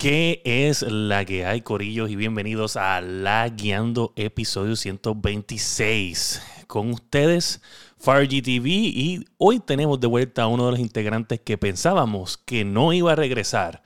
[0.00, 2.08] ¿Qué es la que hay, Corillos?
[2.10, 6.40] Y bienvenidos a La Guiando, episodio 126.
[6.66, 7.60] Con ustedes,
[7.98, 12.94] FireGTV, y hoy tenemos de vuelta a uno de los integrantes que pensábamos que no
[12.94, 13.82] iba a regresar.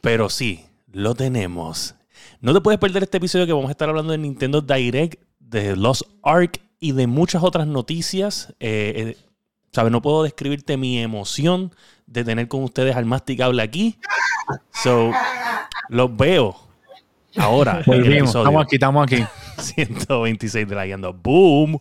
[0.00, 1.94] Pero sí, lo tenemos.
[2.40, 5.76] No te puedes perder este episodio que vamos a estar hablando de Nintendo Direct, de
[5.76, 8.52] Lost Ark y de muchas otras noticias.
[8.58, 9.16] Eh, eh,
[9.74, 9.90] ¿Sabes?
[9.90, 11.74] No puedo describirte mi emoción
[12.06, 13.98] de tener con ustedes al masticable aquí.
[14.70, 15.10] So,
[15.88, 16.56] los veo
[17.36, 17.82] ahora.
[17.84, 19.24] Volvimos, estamos aquí, estamos aquí.
[19.58, 21.12] 126 de la guiando.
[21.12, 21.80] Boom.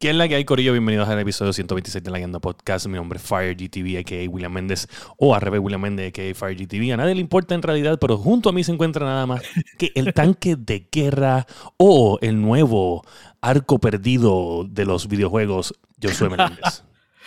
[0.00, 0.72] ¿Qué es la que hay, Corillo?
[0.72, 2.86] Bienvenidos al episodio 126 de la Guiando Podcast.
[2.86, 4.30] Mi nombre es FireGTV, a.k.a.
[4.30, 6.34] William Méndez, o al revés, William Méndez, a.k.a.
[6.34, 6.94] FireGTV.
[6.94, 9.42] A nadie le importa en realidad, pero junto a mí se encuentra nada más
[9.76, 13.04] que el tanque de guerra o el nuevo
[13.42, 16.82] arco perdido de los videojuegos, Josué Meléndez.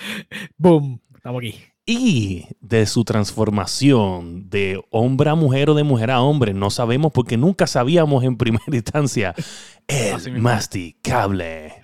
[0.57, 1.53] Boom, estamos aquí.
[1.85, 7.11] Y de su transformación de hombre a mujer o de mujer a hombre, no sabemos
[7.11, 9.35] porque nunca sabíamos en primera instancia.
[9.87, 11.83] El masticable.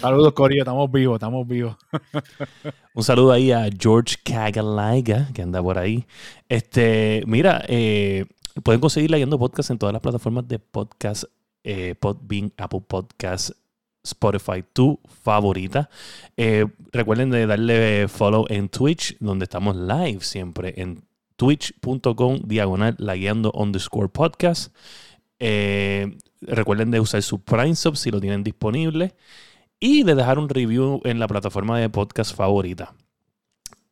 [0.00, 1.76] Saludos, Corillo, estamos vivos, estamos vivos.
[2.94, 6.06] Un saludo ahí a George Cagalaiga, que anda por ahí.
[6.48, 8.26] Este, mira, eh,
[8.64, 11.24] pueden conseguir Leyendo Podcast en todas las plataformas de podcast,
[11.62, 13.50] eh, Podbean, Apple Podcast,
[14.02, 15.88] Spotify, tu favorita.
[16.36, 21.04] Eh, recuerden de darle follow en Twitch, donde estamos live siempre en
[21.36, 24.74] twitch.com diagonal la guiando underscore podcast.
[26.42, 29.14] Recuerden de usar su Prime Sub si lo tienen disponible
[29.80, 32.94] y de dejar un review en la plataforma de podcast favorita.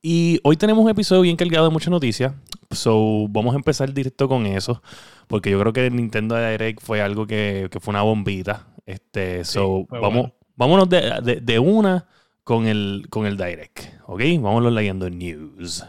[0.00, 2.32] Y hoy tenemos un episodio bien cargado de muchas noticias.
[2.71, 4.81] So, vamos a empezar directo con eso.
[5.27, 8.69] Porque yo creo que el Nintendo Direct fue algo que, que fue una bombita.
[8.87, 10.34] Este, so, vamos, bueno.
[10.56, 12.06] vámonos de, de- de una
[12.44, 13.81] con el, con el Direct.
[14.06, 14.21] ¿Ok?
[14.41, 15.84] Vámonos leyendo news.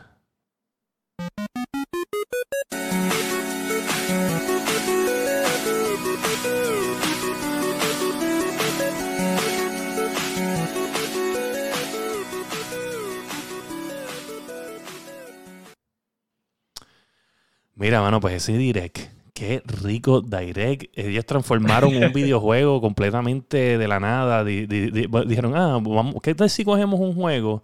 [17.79, 18.99] Mira, mano, pues ese Direct.
[19.33, 20.91] Qué rico Direct.
[20.97, 24.43] Ellos transformaron un videojuego completamente de la nada.
[24.43, 27.63] Di- di- di- dijeron, ah, vamos, ¿qué tal si cogemos un juego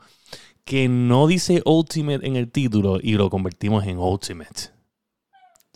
[0.63, 4.73] que no dice Ultimate en el título y lo convertimos en Ultimate?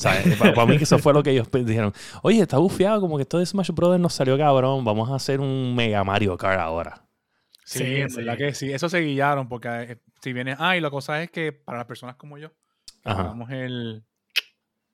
[0.02, 1.92] Para, mí que eso fue lo que ellos dijeron.
[2.24, 4.86] Oye, está bufiado, como que esto de Smash Brothers nos salió cabrón.
[4.86, 7.04] Vamos a hacer un Mega Mario Kart ahora.
[7.66, 8.16] Sí, Sí, en sí.
[8.18, 8.72] verdad que sí.
[8.72, 10.56] Eso se guillaron porque eh, si vienes.
[10.60, 12.52] Ah, y la cosa es que para las personas como yo,
[13.04, 13.36] Ajá.
[13.50, 14.06] el,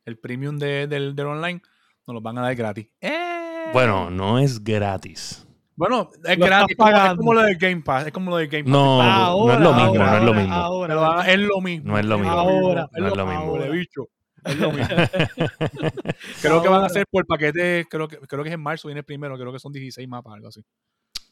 [0.05, 1.61] el premium de- del, del online,
[2.07, 2.87] nos los van a dar gratis.
[3.01, 3.69] ¡Eh!
[3.73, 5.45] Bueno, no es gratis.
[5.75, 6.77] bueno, es Lo gratis.
[6.79, 8.05] Es como lo del Game Pass.
[8.07, 8.71] Es como lo del Game Pass.
[8.71, 10.53] No, no es lo mismo, no es lo mismo.
[10.53, 11.91] Ahora, ah, es lo mismo.
[11.91, 12.31] No es lo mismo.
[12.33, 13.57] Ahora, No es lo mismo.
[13.71, 14.07] Bicho.
[14.45, 14.95] Es lo mismo.
[16.41, 16.85] creo que van a Ahora.
[16.87, 19.59] hacer por paquete, creo que, creo que es en marzo, viene el primero, creo que
[19.59, 20.63] son 16 mapas, algo así.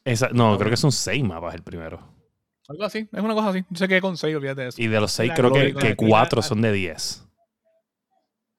[0.03, 1.99] Esa- no, creo que son seis mapas el primero.
[2.67, 3.63] Algo así, es una cosa así.
[3.69, 4.81] Yo sé que con 6, olvídate de eso.
[4.81, 7.27] Y de los seis, La creo que, que de que cuatro la- son de 10.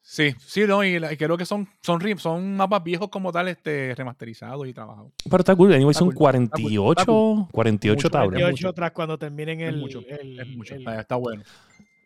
[0.07, 3.49] Sí, sí, no, y, la- y creo que son, son, son mapas viejos como tal,
[3.49, 5.13] este, remasterizados y trabajados.
[5.25, 5.73] Pero está cool.
[5.73, 7.49] Anyway, Está son cool, está cool, está 48, cool.
[7.51, 8.39] 48 Mucho, tablas.
[8.39, 11.43] es 48 tras cuando terminen Es el, mucho, el, Es mucho, el- está, está bueno.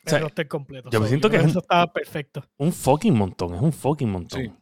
[0.05, 0.91] el sea, roster completo.
[0.91, 2.45] yo me So, siento que es un- eso está perfecto.
[2.57, 3.55] Un fucking montón.
[3.57, 4.43] Es un fucking montón.
[4.43, 4.53] Sí.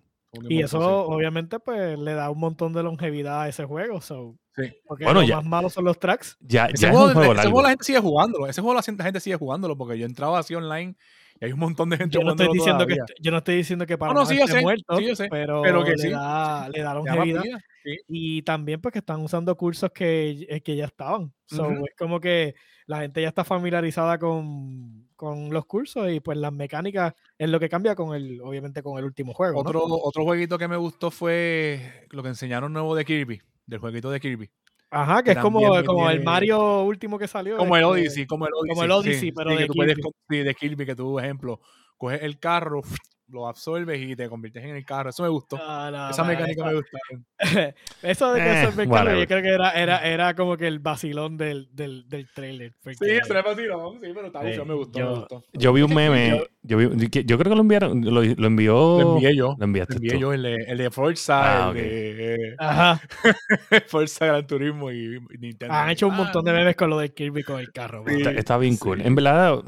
[0.48, 4.00] Y eso obviamente pues le da un montón de longevidad a ese juego.
[4.00, 4.72] So, Sí.
[4.86, 6.38] porque Bueno, lo ya- más malo son los tracks.
[6.40, 7.50] Ya, Ese, ya es juego, un juego ese largo.
[7.50, 8.46] juego la gente sigue jugándolo.
[8.46, 10.96] Ese juego la, gente- sigue jugándolo porque yo he entrado así online
[11.40, 13.86] y hay un montón de gente Yo no estoy diciendo que yo no estoy diciendo
[13.86, 15.98] que para No, no, sí, yo sé, muerto, sí, yo sé, pero, pero que le,
[15.98, 16.10] sí.
[16.10, 17.42] da, le longevidad.
[17.42, 17.60] vida.
[18.08, 21.32] Y también porque están usando cursos que, eh, que ya estaban.
[21.46, 21.70] So.
[21.70, 22.54] Es como que
[22.86, 27.60] la gente ya está familiarizada con, con los cursos y pues las mecánicas es lo
[27.60, 29.62] que cambia con el, obviamente con el último juego.
[29.62, 29.68] ¿no?
[29.68, 34.10] Otro, otro jueguito que me gustó fue lo que enseñaron nuevo de Kirby, del jueguito
[34.10, 34.50] de Kirby.
[34.90, 37.56] Ajá, que es como, como el Mario último que salió.
[37.56, 38.68] Como el este, Odyssey, como el Odyssey.
[38.70, 40.10] como el Odyssey, pero que de tú puedes Kirby.
[40.30, 41.60] sí, de Kirby, que tú, ejemplo,
[41.96, 42.82] coges el carro,
[43.28, 45.10] lo absorbes y te conviertes en el carro.
[45.10, 45.56] Eso me gustó.
[45.56, 47.26] No, no, Esa mecánica me gustaron.
[48.02, 49.18] Eso de que Eh, eso es mecánico, whatever.
[49.20, 52.72] yo creo que era, era, era como que el vacilón del, del, del trailer.
[52.82, 55.44] porque- Sí, eso es vacilón, sí, pero está Sí, bufiado, me gustó, yo- me gustó.
[55.52, 56.88] Yo vi un meme, Yo, vi-
[57.24, 59.00] yo creo que lo enviaron, lo, lo envió.
[59.00, 59.54] Lo envié yo.
[59.58, 60.18] Lo enviaste Lo envié tú.
[60.18, 63.00] yo, el de, el de Forza, Ah, el de Ajá.
[63.88, 65.74] Forza Gran Turismo y, y Nintendo.
[65.74, 68.04] Han hecho un Ah, montón de memes con lo del Kirby con el carro.
[68.06, 68.14] Sí.
[68.16, 68.80] Está, está bien Sí.
[68.80, 69.00] cool.
[69.00, 69.60] En verdad,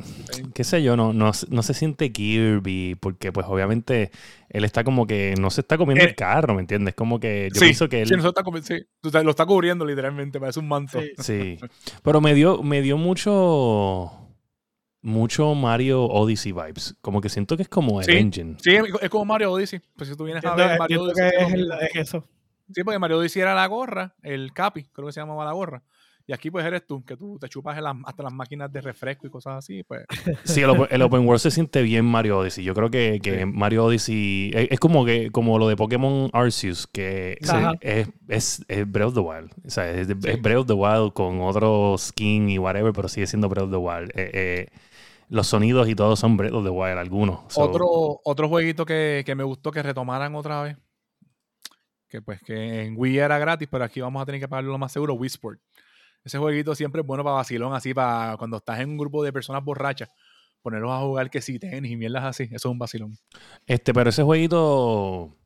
[0.55, 4.11] qué sé yo, no, no, no se siente Kirby, porque pues obviamente
[4.49, 6.95] él está como que no se está comiendo Eh, el carro, ¿me entiendes?
[6.95, 8.09] Como que yo sí, pienso que él...
[8.09, 11.01] sí, nosotros está sí, tú sabes, lo está cubriendo literalmente, parece un manto.
[11.01, 11.13] Sí.
[11.19, 11.59] Sí.
[12.03, 14.13] Pero me dio, me dio mucho.
[15.01, 16.97] Mucho Mario Odyssey vibes.
[17.01, 18.13] Como que siento que es como el Sí.
[18.17, 18.57] engine.
[18.61, 19.81] Sí, es como Mario Odyssey.
[19.97, 21.31] Pues si tú vienes a ver Mario Odyssey.
[21.31, 22.25] que es el- es eso.
[22.75, 25.83] Sí, porque Mario Odyssey era la gorra, el capi, creo que se llamaba la gorra.
[26.31, 29.27] Y aquí pues eres tú, que tú te chupas las- hasta las máquinas de refresco
[29.27, 29.83] y cosas así.
[29.83, 30.05] Pues
[30.45, 32.63] Sí, el, open- el Open World se siente bien Mario Odyssey.
[32.63, 33.45] Yo creo que, que Sí.
[33.47, 37.39] Mario Odyssey es, es como que como lo de Pokémon Arceus, que
[37.81, 39.51] es, es, es Breath of the Wild.
[39.67, 40.13] O sea, es, Sí.
[40.25, 43.71] es Breath of the Wild con otro skin y whatever, pero sigue siendo Breath of
[43.71, 44.11] the Wild.
[44.15, 44.67] Eh, eh,
[45.31, 47.41] los sonidos y todo son Breath of the Wild, algunos.
[47.53, 50.77] So, otro, otro jueguito que, que me gustó que retomaran otra vez.
[52.09, 54.79] Que pues que en Wii era gratis, pero aquí vamos a tener que pagarlo lo
[54.79, 55.61] más seguro, Wii Sport.
[56.25, 59.33] Ese jueguito siempre es bueno para vacilón, así para cuando estás en un grupo de
[59.33, 60.11] personas borrachas.
[60.63, 62.45] Ponerlos a jugar que sí, tenis y mierdas así.
[62.45, 63.17] Eso es un vacilón.
[63.67, 65.37] Este, pero ese jueguito,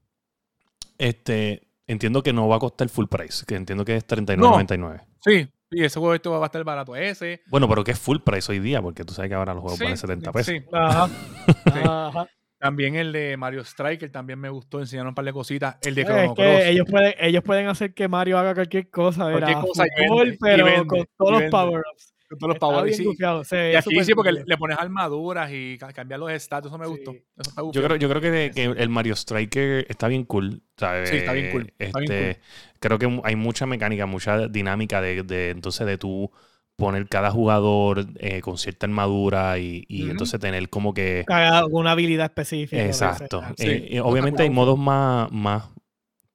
[0.98, 5.04] este, entiendo que no va a costar full price, que entiendo que es $39.99.
[5.24, 6.96] Sí, y ese jueguito va a estar barato.
[6.96, 7.42] Ese.
[7.50, 9.78] Bueno, pero que es full price hoy día, porque tú sabes que ahora los juegos
[9.78, 10.54] Sí, valen 70 pesos.
[10.54, 10.64] sí.
[10.72, 11.08] Ajá.
[11.08, 11.52] Sí.
[11.84, 12.28] Ajá.
[12.62, 14.78] También el de Mario Striker también me gustó.
[14.78, 15.76] Enseñaron un par de cositas.
[15.82, 16.60] El de Es Chrono Cross.
[16.64, 20.38] ellos pueden, ellos pueden hacer que Mario haga cualquier cosa, Cualquier cosa Fútbol, vende, y
[20.38, 22.14] pero vende, con todos los power-ups.
[22.28, 23.56] Con todos los Está power bien sí.
[23.72, 26.70] Y aquí sí, porque le, le pones armaduras y ca- cambiar los estatus.
[26.70, 27.10] Eso me gustó.
[27.12, 27.24] Sí.
[27.36, 30.62] Eso está Yo creo, yo creo que, que el Mario Striker está bien cool.
[30.76, 31.10] ¿sabes?
[31.10, 32.40] Sí, está bien cool, está bien Este,
[32.78, 36.30] Creo que hay mucha mecánica, mucha dinámica de, de entonces de tú
[36.82, 41.24] poner cada jugador eh, con cierta armadura y, entonces tener como que...
[41.70, 42.84] Una habilidad específica.
[42.84, 43.40] Exacto.
[43.56, 45.68] Sí, Eh, eh, obviamente hay modos más, más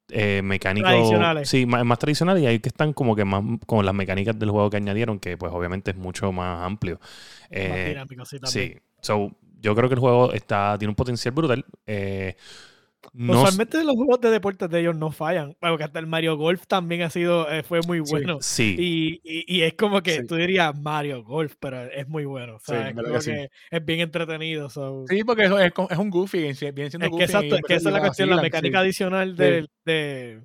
[0.09, 0.89] eh, mecánicos.
[0.89, 1.49] Tradicionales.
[1.49, 4.51] Sí, más, más tradicionales y hay que están como que más con las mecánicas del
[4.51, 7.01] juego que añadieron, que pues obviamente es mucho más amplio.
[7.51, 8.73] Más dinámico, sí, también.
[8.73, 8.79] sí.
[9.01, 11.65] So, yo creo que el juego está, tiene un potencial brutal.
[11.85, 12.37] Eh,
[13.13, 15.55] no, Usualmente los juegos de deportes de ellos no fallan.
[15.61, 18.11] Bueno, que hasta el Mario Golf también ha sido, eh, fue muy Sí.
[18.11, 18.37] bueno.
[18.41, 18.75] sí.
[18.77, 20.27] Y, y- y es como que Sí.
[20.27, 22.55] tú dirías Mario Golf, pero es muy bueno.
[22.55, 23.31] O sea, Sí, es, como que sí.
[23.31, 24.69] que es bien entretenido.
[24.69, 25.05] so.
[25.07, 26.39] Sí, porque es, co- es un goofy.
[26.39, 27.17] Viene siendo es goofy.
[27.17, 28.83] que exacto, es que esa es la cuestión, la mecánica sí.
[28.85, 29.43] adicional Sí.
[29.43, 30.41] de, de,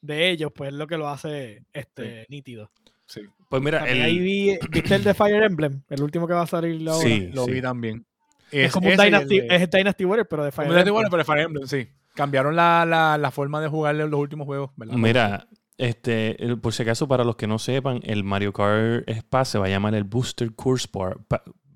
[0.00, 2.70] de ellos, pues es lo que lo hace este, nítido.
[3.06, 5.82] Sí, pues mira, el, ahí vi, ¿viste el de Fire Emblem?
[5.88, 7.08] El último que va a salir ahora.
[7.08, 7.30] Sí.
[7.32, 8.04] lo vi también.
[8.50, 10.94] Es, como un el Dynasty, de- es Dynasty Warrior, pero de Fire como Dynasty Emblem.
[10.94, 11.88] Warrior, pero Fire Emblem, sí.
[12.18, 14.96] Cambiaron la, la, la forma de jugarle los últimos juegos, ¿verdad?
[14.96, 19.58] mira, este, por si acaso, para los que no sepan, el Mario Kart Pass se
[19.58, 21.14] va a llamar el Booster Course, Pa-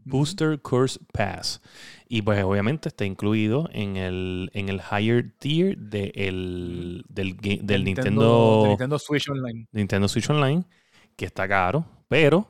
[0.04, 1.62] Booster Course Pass.
[2.08, 7.84] Y pues obviamente está incluido en el, en el higher tier de el- del, del
[7.84, 9.68] Nintendo, Nintendo Switch Online.
[9.70, 10.64] Nintendo Switch Online,
[11.14, 12.48] que está caro, pero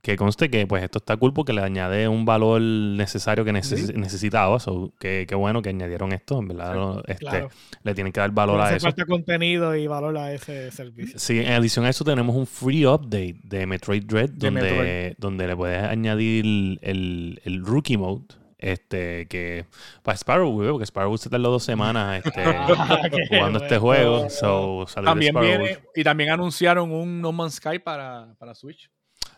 [0.00, 3.86] que conste que pues esto está cool porque le añade un valor necesario que neces-
[3.88, 3.92] Sí.
[3.96, 4.58] necesitaba.
[4.60, 7.02] So, que, que bueno que añadieron esto, en verdad.
[7.06, 7.50] Este, Claro.
[7.82, 8.84] Le tienen que dar valor a eso.
[8.86, 11.18] falta contenido y valor a ese servicio.
[11.18, 15.14] Sí, en adición a eso tenemos un free update de Metroid Dread De donde, Metroid.
[15.18, 16.44] donde le puedes añadir
[16.82, 18.24] el, el rookie mode.
[18.60, 19.66] Este, que
[20.02, 24.28] para Sparrow, güey, porque Sparrow se tardó dos semanas este, Ah, qué jugando este juego.
[24.30, 25.48] So, salió También Sparrow.
[25.48, 28.90] viene, y también anunciaron un No Man's Sky para, para Switch.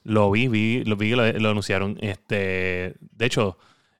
[0.04, 1.97] Lo vi, vi, lo vi que lo, lo anunciaron.
[2.00, 3.59] Este, de hecho,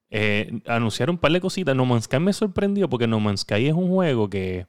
[0.09, 1.75] eh, anunciaron un par de cositas.
[1.75, 4.65] No Man's Sky me sorprendió porque No Man's Sky es un juego que,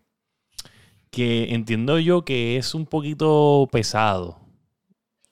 [1.10, 4.38] que entiendo yo que es un poquito pesado.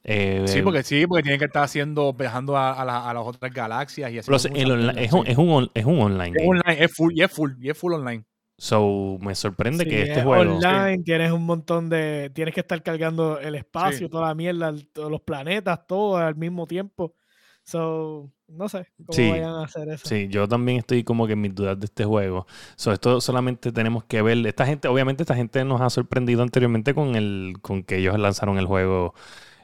[0.02, 3.22] Eh, Sí, porque sí, porque tienen que estar haciendo, viajando a, a la- a las
[3.26, 4.16] otras galaxias y
[4.64, 5.38] mierdas, es, es,
[5.74, 6.48] es un online Es game.
[6.48, 8.24] online, es full, y es full, y es full online.
[8.62, 10.56] So, me sorprende Sí, que este es juego.
[10.56, 12.30] online, tienes un montón de.
[12.34, 14.10] Tienes que estar cargando el espacio, Sí.
[14.10, 17.14] toda la mierda, todos los planetas, todo al mismo tiempo.
[17.62, 20.08] So, no sé cómo Sí, vayan a hacer eso.
[20.08, 22.46] Sí, yo también estoy como que en mis dudas de este juego.
[22.76, 24.46] So, esto solamente tenemos que ver.
[24.46, 28.58] Esta gente, obviamente, esta gente nos ha sorprendido anteriormente con el, con que ellos lanzaron
[28.58, 29.14] el juego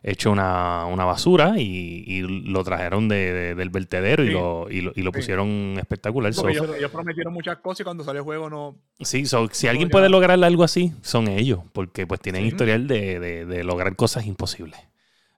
[0.08, 4.80] hecho una, una basura y, y lo trajeron de, de- del vertedero y lo, y
[4.80, 5.16] lo, y lo Sí.
[5.18, 6.32] pusieron espectacular.
[6.32, 8.76] So, ellos, ellos prometieron muchas cosas y cuando salió el juego no.
[9.00, 12.48] sí, so, si no alguien puede lograr algo así, son ellos, porque pues tienen Sí.
[12.48, 14.78] historial de, de- de lograr cosas imposibles.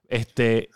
[0.07, 0.69] Este,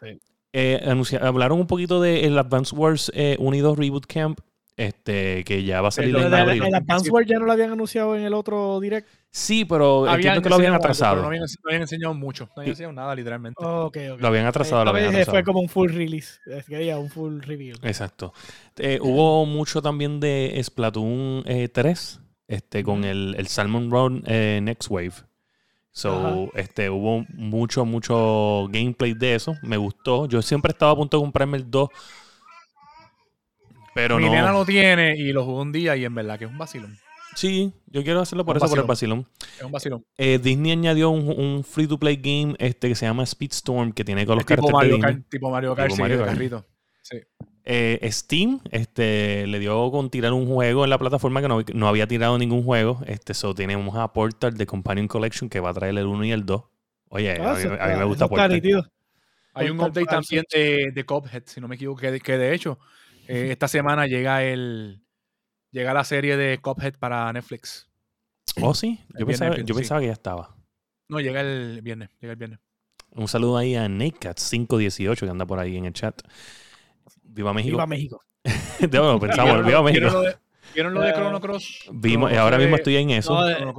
[0.53, 4.39] eh, anuncia- hablaron un poquito del Advance Wars eh, Unidos Reboot Camp
[4.75, 6.63] este, que ya va a salir en abril.
[6.63, 9.07] el Advance Wars ya no lo habían anunciado en el otro direct.
[9.29, 11.21] Sí, pero Habían entiendo que lo habían algo, atrasado.
[11.21, 12.45] No habían, no habían enseñado mucho.
[12.55, 13.63] No habían enseñado nada, literalmente.
[13.63, 16.39] Lo habían atrasado, lo Esta habían fue como un full release.
[16.45, 17.79] Es que había un full reveal.
[17.81, 18.33] Exacto.
[18.77, 24.59] Eh, hubo mucho también de Splatoon eh, 3, este, con el, el Salmon Run eh,
[24.61, 25.13] Next Wave.
[25.95, 29.55] So, este, hubo mucho, mucho gameplay de eso.
[29.61, 30.27] Me gustó.
[30.27, 31.89] Yo siempre estaba a punto de comprarme el 2.
[33.93, 34.31] Pero Mi no.
[34.31, 36.97] nena lo tiene y lo jugó un día y en verdad que es un vacilón.
[37.35, 39.27] Sí, yo quiero hacerlo por Un eso, por el vacilón.
[39.57, 40.05] Es un vacilón.
[40.17, 44.03] Eh, Disney añadió un, un free to play game este, que se llama Speedstorm, que
[44.03, 44.99] tiene con los tipo Mario.
[44.99, 46.29] Kart, tipo Mario Kart, Tipo sí, Mario Kart.
[46.29, 46.65] carrito.
[47.01, 47.17] Sí.
[47.65, 51.87] Eh, Steam este, le dio con tirar un juego en la plataforma que no, no
[51.87, 53.01] había tirado ningún juego.
[53.07, 56.31] Este, so, tenemos a Portal de Companion Collection que va a traer el 1 y
[56.33, 56.63] el 2.
[57.09, 58.61] Oye, Ah, a, mí, eso a mí está- me gusta Portal.
[59.55, 62.53] Hay un update también de, de Cuphead, si no me equivoco, que, de- que de
[62.53, 62.79] hecho
[63.27, 65.01] eh, esta semana llega el
[65.71, 67.89] llega la serie de Cuphead para Netflix.
[68.61, 68.99] Oh, sí.
[69.17, 69.79] Yo, pensaba, viernes, yo sí.
[69.79, 70.55] pensaba que ya estaba.
[71.09, 72.59] No, llega el viernes, llega el viernes.
[73.11, 76.21] Un saludo ahí a NateCat518 que anda por ahí en el chat.
[77.21, 77.75] Viva México.
[77.75, 78.21] Viva México.
[78.89, 80.11] bueno, pensamos, ¿Vieron viva lo- ¿Vieron México.
[80.13, 80.35] lo de,
[80.73, 81.89] ¿vieron lo de Chrono Cross?
[81.91, 83.33] Vimos, Chrono ahora mismo estoy en eso.
[83.33, 83.73] No, de-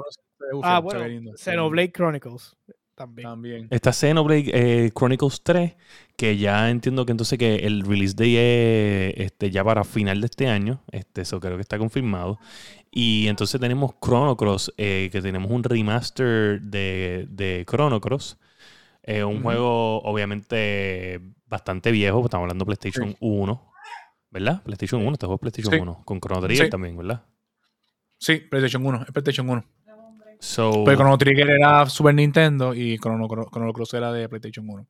[0.62, 1.32] Ah, bueno.
[1.36, 2.56] Xenoblade Chronicles.
[2.94, 3.28] También.
[3.28, 3.66] También.
[3.70, 5.74] Está Xenoblade eh, Chronicles 3,
[6.16, 10.26] que ya entiendo que entonces que el release day es este, ya para final de
[10.26, 10.80] este año.
[10.92, 12.38] Este, eso creo que está confirmado.
[12.92, 18.38] Y entonces tenemos Chrono Cross, eh, que tenemos un remaster de, de Chrono Cross.
[19.02, 23.16] Eh, un juego obviamente bastante viejo, pues estamos hablando de PlayStation Sí.
[23.20, 23.72] 1.
[24.30, 24.62] ¿Verdad?
[24.62, 25.80] PlayStation 1, este juego es PlayStation Sí.
[25.80, 26.02] 1.
[26.04, 26.70] Con Chrono Trigger Sí.
[26.70, 27.24] también, ¿verdad?
[28.18, 29.64] Sí, PlayStation 1, es PlayStation 1.
[30.40, 34.86] So, Pero Chrono Trigger era Super Nintendo y Chrono, Chrono, Cross era de PlayStation 1.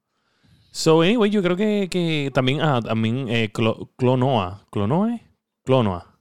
[0.73, 4.67] So, anyway, yo creo que, que también, ah, también eh, Clo- Clonoa.
[4.71, 5.21] ¿Clonoa?
[5.65, 6.19] Clonoa.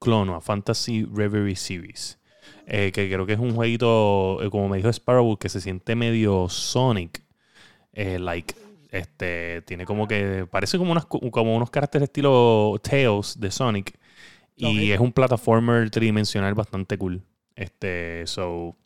[0.00, 2.18] Clonoa, Fantasy Reverie Series.
[2.66, 5.94] Eh, que creo que es un jueguito, eh, como me dijo Sparrow, que se siente
[5.94, 7.22] medio Sonic.
[7.94, 8.54] like,
[8.90, 13.98] este, tiene como que, parece como, unas, como unos caracteres estilo Tails de Sonic.
[14.56, 17.22] Y es un plataformer tridimensional bastante cool.
[17.56, 18.76] Este, so,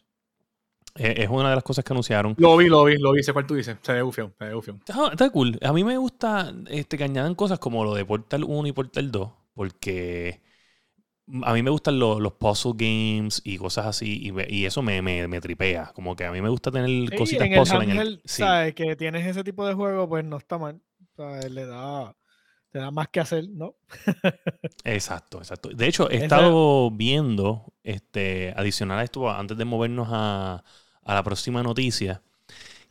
[0.97, 2.37] eh, es una de las cosas que anunciaron.
[2.39, 3.77] Lo vi, lo vi, lo vi, sé cuál tú dices.
[3.83, 4.83] Se ve bufión, se ve bufión.
[4.87, 5.59] Está, está cool.
[5.63, 9.11] A mí me gusta este, que añadan cosas como lo de Portal 1 y Portal
[9.11, 10.41] 2, porque
[11.43, 14.83] a mí me gustan los, los puzzle games y cosas así, y, me- y eso
[14.83, 15.93] me, me, me tripea.
[15.95, 18.23] Como que a mí me gusta tener Sí, cositas en el puzzle en el.
[18.25, 18.43] sí.
[18.43, 18.75] ¿sabes?
[18.75, 20.81] Que tienes ese tipo de juego, pues no está mal.
[21.17, 21.51] ¿sabes?
[21.51, 22.15] Le da,
[22.77, 23.75] te da más que hacer, ¿no?
[24.85, 25.71] Exacto, exacto.
[25.71, 30.63] De hecho, he Esa- estado viendo, este, adicional a esto, antes de movernos a,
[31.03, 32.21] a la próxima noticia,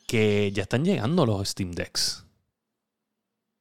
[0.07, 2.25] que ya están llegando los Steam Decks.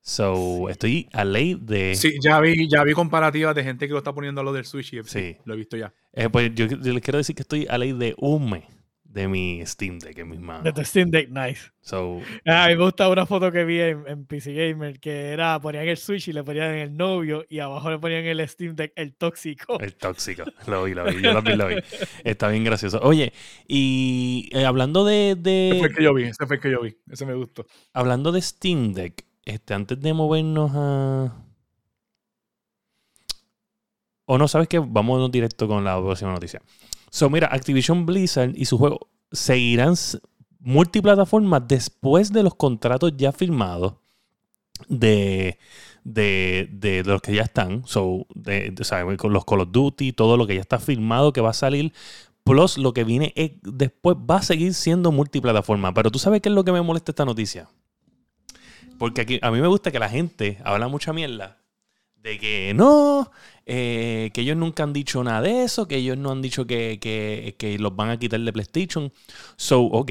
[0.00, 1.95] So, estoy a ley de.
[1.95, 4.64] Sí, ya vi, ya vi comparativas de gente que lo está poniendo a lo del
[4.64, 5.37] Switch y Sí.
[5.45, 5.93] lo he visto ya.
[6.14, 8.64] Eh, pues yo, yo les quiero decir que estoy a ley de un mes
[9.14, 10.64] de mi Steam Deck en mis manos.
[10.64, 11.71] De tu Steam Deck, nice.
[11.80, 15.28] So, Ah, a mí me gusta una foto que vi en, en PC Gamer que
[15.28, 18.75] era, ponían el Switch y le ponían el novio y abajo le ponían el Steam
[18.75, 19.78] Deck, el tóxico.
[19.78, 20.42] el tóxico.
[20.66, 21.23] Lo vi, lo vi.
[21.23, 21.76] Yo también lo vi.
[22.25, 22.99] Está bien gracioso.
[23.02, 23.33] Oye,
[23.68, 26.71] y eh, hablando de, Ese fue el de que yo vi, ese fue el que
[26.73, 26.97] yo vi.
[27.09, 27.66] Ese me gustó.
[27.92, 31.40] hablando de Steam Deck, este, antes de movernos a.
[34.26, 34.80] O no, ¿sabes qué?
[34.80, 36.61] Vámonos directo con la próxima noticia.
[37.14, 39.94] So, mira, Activision Blizzard y su juego seguirán
[40.59, 43.94] multiplataformas después de los contratos ya firmados
[44.88, 45.61] de,
[46.02, 47.87] de, de los que ya están.
[47.87, 51.40] So, de, de- o los Call of Duty, todo lo que ya está firmado que
[51.40, 51.92] va a salir.
[52.42, 55.94] Plus, lo que viene es- después va a seguir siendo multiplataforma.
[55.94, 57.68] Pero tú sabes qué es lo que me molesta esta noticia.
[58.99, 61.59] Porque aquí, a mí me gusta que la gente habla mucha mierda
[62.25, 63.30] de que no,
[63.66, 66.99] eh, que ellos nunca han dicho nada de eso, que ellos no han dicho que,
[67.00, 69.12] que- que los van a quitar de PlayStation.
[69.56, 70.11] So, ok.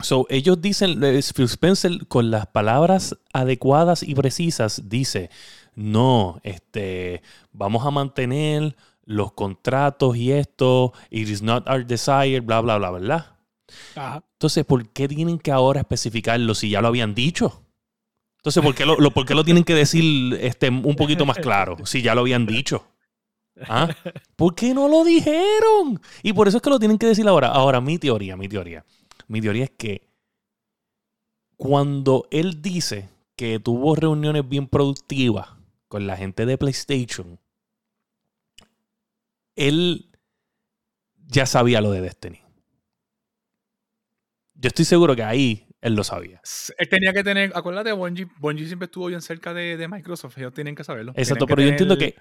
[0.00, 5.30] So, ellos dicen, eh, Phil Spencer, con las palabras adecuadas y precisas, dice,
[5.74, 7.22] no, este,
[7.52, 13.38] vamos a mantener los contratos y esto, it is not our desire, bla, bla, bla.
[13.94, 14.22] Ajá.
[14.32, 17.62] Entonces, ¿por qué tienen que ahora especificarlo si ya lo habían dicho?
[18.46, 21.36] Entonces, ¿por qué lo, lo- por qué lo tienen que decir este, un poquito más
[21.38, 22.86] claro si ya lo habían dicho?
[23.62, 23.88] ¿Ah?
[24.36, 26.00] ¿Por qué no lo dijeron?
[26.22, 27.48] Y por eso es que lo tienen que decir ahora.
[27.48, 28.84] Ahora, mi teoría, mi teoría.
[29.26, 30.06] Mi teoría es que
[31.56, 35.48] cuando él dice que tuvo reuniones bien productivas
[35.88, 37.40] con la gente de PlayStation,
[39.56, 40.08] él
[41.26, 42.42] ya sabía lo de Destiny.
[44.54, 46.40] Yo estoy seguro que ahí él lo sabía.
[46.78, 50.52] Él tenía que tener, acuérdate, Bungie, Bungie siempre estuvo bien cerca de, de Microsoft, ellos
[50.52, 51.12] tienen que saberlo.
[51.14, 52.16] Exacto, pero yo entiendo que,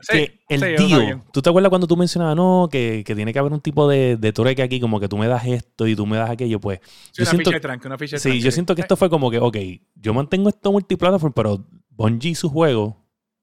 [0.00, 1.22] Sí, que el sí, sabían.
[1.30, 4.16] ¿tú te acuerdas cuando tú mencionabas, no, que, que tiene que haber un tipo de,
[4.16, 6.58] de trueque aquí, como que tú me das esto y tú me das aquello?
[6.60, 6.80] Pues
[7.12, 8.44] Sí, yo una siento, ficha de tranque, una ficha de sí, tranque.
[8.44, 9.56] yo siento que esto fue como que, ok,
[9.94, 12.94] yo mantengo esto multiplataforma, pero Bungie y sus juegos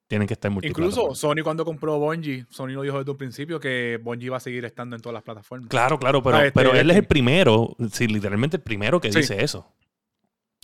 [0.10, 0.89] tienen que estar multiplataforma.
[0.89, 4.39] Incluso Sony cuando compró Bungie, Sony lo dijo desde un principio que Bungie iba a
[4.42, 5.70] seguir estando en todas las plataformas.
[5.70, 7.00] Claro, claro, pero, Ah, este, pero él es este.
[7.00, 9.20] el primero, sí, literalmente el primero que Sí.
[9.20, 9.72] dice eso.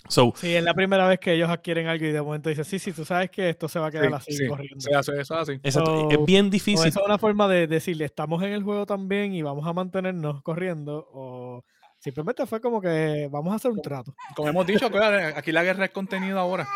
[0.08, 2.78] So, Sí, es la primera vez que ellos adquieren algo y de momento dicen, sí,
[2.78, 4.80] sí, tú sabes que esto se va a quedar Sí, así sí, corriendo.
[4.80, 5.52] se hace eso así.
[5.62, 6.86] exacto, So, es bien O difícil.
[6.88, 10.42] esa es una forma de decirle, estamos en el juego también y vamos a mantenernos
[10.42, 11.08] corriendo.
[11.12, 11.64] O
[11.98, 14.14] simplemente fue como que vamos a hacer un trato.
[14.36, 14.86] Como hemos dicho,
[15.36, 16.68] aquí la guerra es contenido ahora.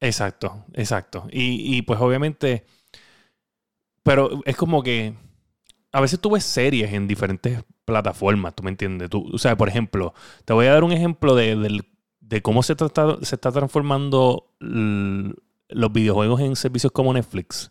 [0.00, 1.26] Exacto, exacto.
[1.30, 2.64] Y, y, pues obviamente,
[4.02, 5.14] pero es como que
[5.92, 9.10] a veces tú ves series en diferentes plataformas, ¿tú me entiendes?
[9.10, 10.14] Tú, o sea, por ejemplo,
[10.44, 11.86] te voy a dar un ejemplo de, del-
[12.20, 17.70] de cómo se, trata- se está transformando los videojuegos en servicios como Netflix.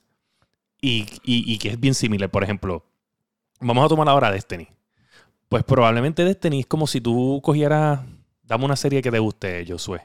[0.82, 2.32] Y, y- y que es bien similar.
[2.32, 2.86] Por ejemplo,
[3.62, 4.68] vamos a tomar ahora Destiny.
[5.50, 8.02] Pues probablemente Destiny es como si tú cogieras,
[8.44, 10.02] dame una serie que te guste, Josué.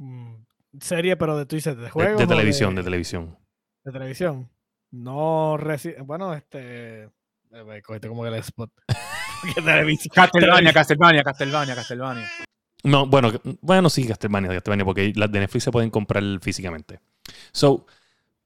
[0.00, 0.31] Mm,
[0.80, 2.18] Serie, pero de tú dices, de De, juegos.
[2.20, 3.36] de televisión, de televisión.
[3.84, 4.48] de televisión.
[4.90, 7.04] No reci- Bueno, este.
[7.04, 7.08] eh,
[7.66, 8.70] Me cogiste como que el spot.
[10.14, 12.28] Castlevania, Castlevania, Castlevania, Castlevania.
[12.84, 17.00] No, bueno, bueno, sí, Castlevania, Castlevania, porque las de Netflix se pueden comprar físicamente.
[17.52, 17.86] So,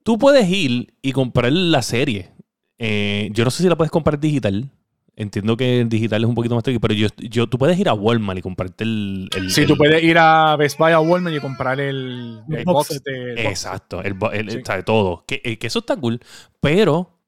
[0.02, 2.30] tú puedes ir y comprar la serie.
[2.78, 4.70] Eh, yo no sé si la puedes comprar digital.
[5.18, 7.88] Entiendo que el digital es un poquito más tricky, pero yo, yo, tú puedes ir
[7.88, 9.30] a Walmart y comprarte el.
[9.34, 12.64] el- Sí, el- tú puedes ir a Best Buy a Walmart y comprar el, El
[12.64, 13.02] box set.
[13.38, 14.14] Exacto, el,
[14.50, 14.60] Sí.
[14.64, 15.24] sea, todo.
[15.26, 16.20] Que, eh, que eso está cool.
[16.60, 17.18] Pero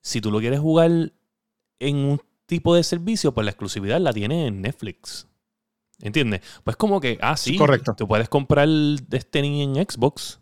[0.00, 0.90] si tú lo quieres jugar
[1.78, 5.28] en un tipo de servicio, pues la exclusividad la tiene en Netflix.
[6.00, 6.40] ¿Entiendes?
[6.64, 7.94] Pues como que, ah, sí, Correcto.
[7.96, 10.40] tú puedes comprar Destiny en Xbox,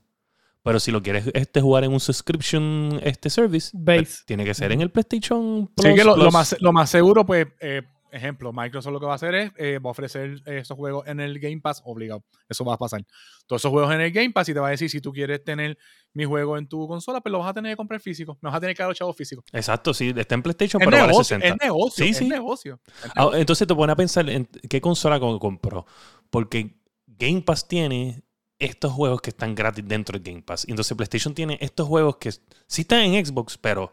[0.66, 4.23] pero si lo quieres este, jugar en un subscription este service, pues, Base.
[4.26, 5.87] tiene que ser en el PlayStation Plus.
[5.88, 9.16] Sí, que lo, más, lo más seguro, pues, eh, ejemplo, Microsoft lo que va a
[9.16, 12.25] hacer es, eh, va a ofrecer esos juegos en el Game Pass obligado.
[12.49, 13.04] Eso va a pasar.
[13.46, 15.44] Todos esos juegos en el Game Pass y te va a decir, si tú quieres
[15.44, 15.76] tener
[16.14, 18.38] mi juego en tu consola, pues lo vas a tener que comprar físico.
[18.40, 19.44] Me vas a tener que dar los chavos físicos.
[19.52, 21.46] Exacto, sí, está en PlayStation, Es pero vale negocio, 60.
[21.46, 22.28] es negocio, Sí, es sí.
[22.28, 22.80] negocio.
[22.87, 23.38] es Ah, negocio.
[23.40, 25.85] entonces te pones a pensar en qué consola co- compró.
[26.30, 28.23] Porque Game Pass tiene
[28.58, 30.64] estos juegos que están gratis dentro del Game Pass.
[30.66, 32.32] Y entonces PlayStation tiene estos juegos que
[32.66, 33.92] sí están en Xbox, pero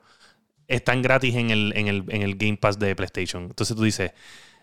[0.68, 3.44] están gratis en el, en el, en el Game Pass de PlayStation.
[3.44, 4.12] Entonces tú dices,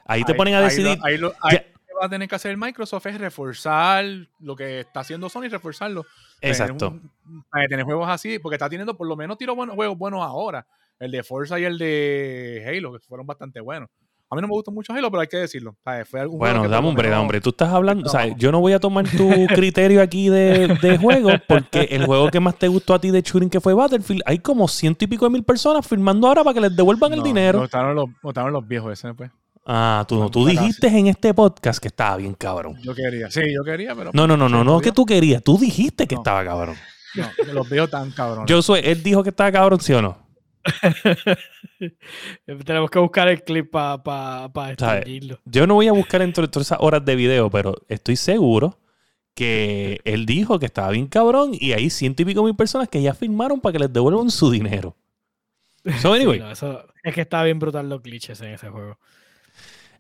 [0.07, 0.99] ahí te Ahí- ponen a decidir.
[1.03, 1.59] Ahí lo, ahí
[1.89, 4.05] lo va a tener que hacer Microsoft es reforzar
[4.39, 6.07] lo que está haciendo Sony, reforzarlo.
[6.41, 6.89] Tener Exacto.
[6.89, 10.23] un- para tener juegos así, porque está teniendo por lo menos tiro buenos, juegos buenos
[10.23, 10.67] ahora.
[10.99, 13.89] El de Forza y el de Halo, que fueron bastante buenos.
[14.33, 15.73] A mí no me gustó mucho Halo, pero hay que decirlo.
[15.73, 17.41] O sea, fue algún Bueno, dame hombre, dame hombre.
[17.41, 18.37] Tú estás hablando, o sea, No.
[18.37, 22.39] yo no voy a tomar tu criterio aquí de, de juego, porque el juego que
[22.39, 25.25] más te gustó a ti de shooting que fue Battlefield, hay como ciento y pico
[25.25, 27.59] de mil personas firmando ahora para que les devuelvan el No, dinero.
[27.59, 27.65] Me
[28.23, 29.31] gustaron los, viejos ese, pues.
[29.67, 32.77] Ah, tú, Bueno, tú dijiste en este podcast que estaba bien cabrón.
[32.83, 33.31] Yo quería.
[33.31, 34.11] Sí, yo quería, pero.
[34.15, 36.21] No, no, no, no, no que tú querías, tú dijiste que No.
[36.23, 36.77] estaba cabrón.
[37.17, 38.47] No, los viejos tan cabrones.
[38.49, 40.17] Yo soy, él dijo que estaba cabrón, ¿sí o no?
[42.65, 44.75] Tenemos que buscar el clip para pa, pa.
[45.45, 48.79] Yo no voy a buscar entre todas esas horas de video, pero estoy seguro
[49.35, 53.01] que él dijo que estaba bien cabrón y hay ciento y pico mil personas que
[53.03, 54.97] ya firmaron para que les devuelvan su dinero.
[56.01, 58.99] So, Sí, anyway, no, eso- es que está bien brutal los glitches en ese juego.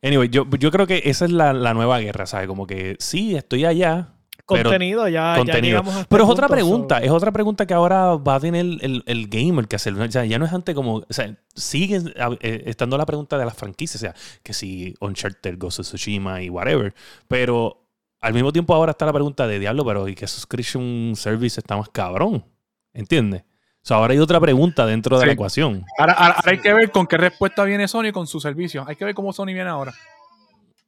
[0.03, 2.47] anyway yo, yo creo que esa es la, la nueva guerra, ¿sabes?
[2.47, 4.15] Como que sí, estoy allá,
[4.63, 5.79] Contenido, ya, ya contenido.
[5.79, 8.41] llegamos a este Pero es otra pregunta, so- es otra pregunta que ahora va a
[8.41, 9.95] tener el, el gamer que hacer.
[9.95, 12.01] O sea, ya no es antes como, o sea, sigue
[12.41, 16.43] eh, estando la pregunta de las franquicias, o sea, que si Uncharted, Ghost of Tsushima
[16.43, 16.95] y whatever,
[17.29, 17.87] pero
[18.21, 21.77] al mismo tiempo ahora está la pregunta de diablo, pero ¿y qué subscription service está
[21.77, 22.45] más cabrón?
[22.93, 23.43] ¿Entiendes?
[23.83, 25.85] O sea, ahora hay otra pregunta dentro de la ecuación.
[25.99, 28.85] Ahora, ahora- ahora hay que ver con qué respuesta viene Sony con su servicio.
[28.87, 29.95] Hay que ver cómo Sony viene ahora.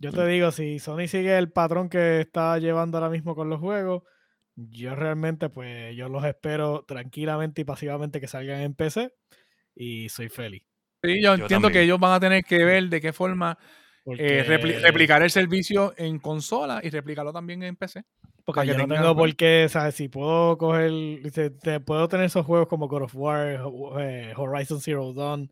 [0.02, 3.60] Yo te digo, si Sony sigue el patrón que está llevando ahora mismo con los
[3.60, 4.02] juegos,
[4.56, 9.14] yo realmente, pues, yo los espero tranquilamente y pasivamente que salgan en PC
[9.76, 10.62] y soy feliz.
[11.02, 11.72] Sí, yo, Yo entiendo también.
[11.72, 13.56] que ellos van a tener que ver de qué forma
[14.04, 18.02] Porque, eh, repli- replicar el servicio en consola y replicarlo también en PC.
[18.44, 19.94] porque yo no tengo por qué, ¿sabes?
[19.94, 20.90] Si puedo coger,
[21.22, 23.60] dice, te puedo tener esos juegos como God of War,
[24.00, 25.50] eh, Horizon Zero Dawn,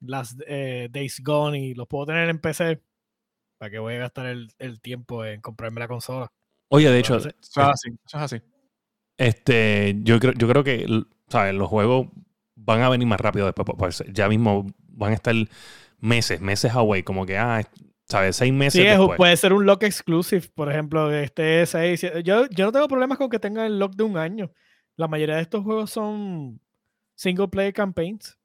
[0.00, 2.80] Last eh, Days Gone y los puedo tener en PC.
[3.58, 6.28] ¿Para que voy a gastar el, el tiempo en comprarme la consola?
[6.68, 7.88] Oye, de hecho, Entonces, Eso es así.
[8.06, 8.40] Eso es así.
[9.18, 10.86] Este, yo creo, yo creo que
[11.28, 11.54] ¿sabes?
[11.54, 12.08] los juegos
[12.54, 13.66] van a venir más rápido después.
[13.78, 15.34] pues, Ya mismo van a estar
[15.98, 17.02] meses, meses away.
[17.02, 17.62] Como que, ah,
[18.08, 18.36] ¿Sabes?
[18.36, 19.16] Seis meses Sí, después.
[19.16, 23.18] puede ser un lock exclusive, por ejemplo, que esté seis, Yo, yo no tengo problemas
[23.18, 24.52] con que tengan el lock de un año.
[24.96, 26.60] La mayoría de estos juegos son
[27.16, 28.38] single player campaigns.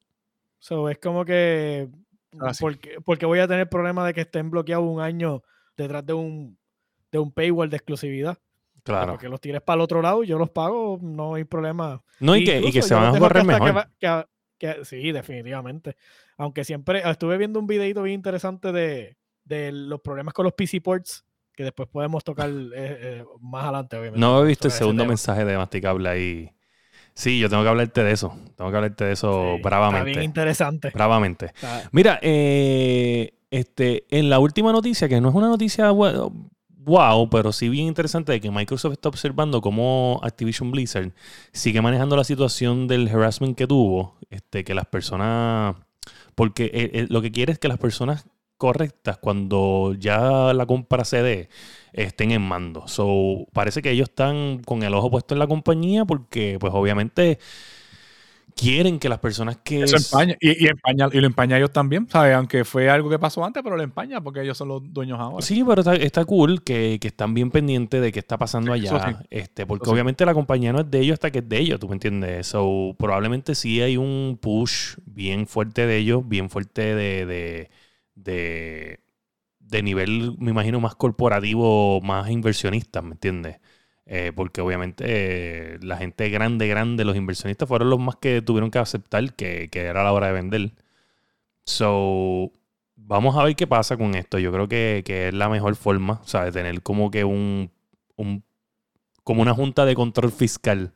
[0.58, 1.90] So es como que.
[2.40, 2.62] Ah, sí.
[2.64, 5.42] ¿por, qué, por qué voy a tener problema de que estén bloqueados un año
[5.76, 6.58] detrás de un,
[7.12, 8.38] de un paywall de exclusividad?
[8.84, 9.12] claro.
[9.14, 12.02] Porque los tires para el otro lado, yo los pago, no hay problema.
[12.20, 13.78] No, y que, y que se van a correr que mejor.
[13.78, 15.96] va- que a- que- sí, definitivamente.
[16.38, 20.82] Aunque siempre estuve viendo un videito bien interesante de, de los problemas con los PC
[20.82, 24.20] ports, que después podemos tocar eh, eh, más adelante, obviamente.
[24.20, 26.52] No he visto el segundo mensaje de Masticable ahí.
[27.22, 28.36] Sí, yo tengo que hablarte de eso.
[28.58, 30.24] Tengo que hablarte de eso Sí, Está bien bravamente.
[30.24, 30.90] interesante.
[30.92, 31.46] Bravamente.
[31.46, 37.52] Está- Mira, eh, este, en la última noticia, que no es una noticia wow, pero
[37.52, 41.12] sí bien interesante de que Microsoft está observando cómo Activision Blizzard
[41.52, 45.76] sigue manejando la situación del harassment que tuvo, este, que las personas,
[46.34, 48.26] porque eh, eh, lo que quiere es que las personas
[48.62, 51.50] correctas cuando ya la compra se dé
[51.94, 52.88] estén en mando.
[52.88, 57.40] So, parece que ellos están con el ojo puesto en la compañía porque pues obviamente
[58.56, 60.36] quieren que las personas que Eso empaña.
[60.40, 62.36] Y, y, empaña, y lo empaña ellos también, ¿sabes?
[62.36, 65.44] Aunque fue algo que pasó antes, pero lo empaña porque ellos son los dueños ahora.
[65.44, 68.96] Sí, pero está, está cool que, que están bien pendientes de qué está pasando Eso
[68.96, 69.18] allá.
[69.20, 69.26] sí.
[69.32, 69.94] Este, porque Eso sí.
[69.94, 72.46] obviamente la compañía no es de ellos hasta que es de ellos, ¿tú me entiendes?
[72.46, 77.70] So, probablemente sí hay un push bien fuerte de ellos, bien fuerte de, de,
[78.24, 79.00] de,
[79.60, 83.60] de nivel, me imagino, más corporativo, más inversionista, ¿me entiendes?
[84.06, 88.72] Eh, porque obviamente eh, la gente grande, grande, los inversionistas fueron los más que tuvieron
[88.72, 90.74] que aceptar que, que era la hora de vender.
[91.64, 92.52] So,
[92.96, 94.40] vamos a ver qué pasa con esto.
[94.40, 97.72] Yo creo que, que es la mejor forma, o sea, de tener como que un,
[98.16, 98.44] un
[99.24, 100.92] como una junta de control fiscal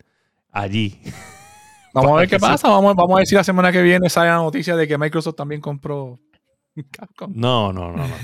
[0.51, 0.99] allí.
[1.93, 2.67] Vamos a ver qué pasa.
[2.67, 5.35] Vamos, vamos a ver si la semana que viene sale la noticia de que Microsoft
[5.35, 6.19] también compró
[6.91, 7.31] Capcom.
[7.35, 8.15] No, no, no, no.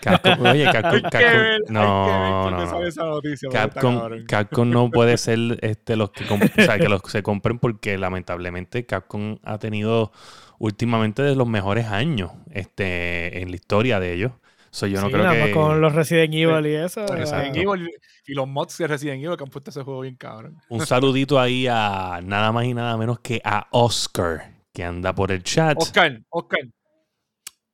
[0.00, 2.86] Capcom, oye, Capcom, Capcom- no, no, no.
[2.86, 3.48] esa noticia.
[3.50, 4.24] Capcom.
[4.26, 8.86] Capcom no puede ser este, los que, o sea, que los se compren porque lamentablemente
[8.86, 10.12] Capcom ha tenido
[10.58, 14.32] últimamente de los mejores años este, en la historia de ellos.
[14.72, 15.52] So, yo no Sí, creo nada más que...
[15.54, 17.04] con los Resident Evil y eso.
[17.06, 17.90] Resident Evil
[18.26, 20.58] y los mods de Resident Evil que han puesto ese juego bien cabrón.
[20.68, 25.32] Un saludito ahí a nada más y nada menos que a Oscar, que anda por
[25.32, 25.76] el chat.
[25.76, 26.60] Oscar, Oscar.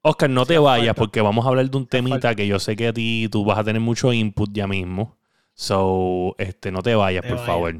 [0.08, 1.00] Oscar, no te vayas falta.
[1.00, 3.58] porque vamos a hablar de un temita que yo sé que a ti tú vas
[3.58, 5.16] a tener mucho input ya mismo.
[5.54, 7.74] So, este, no te vayas, Te por favor.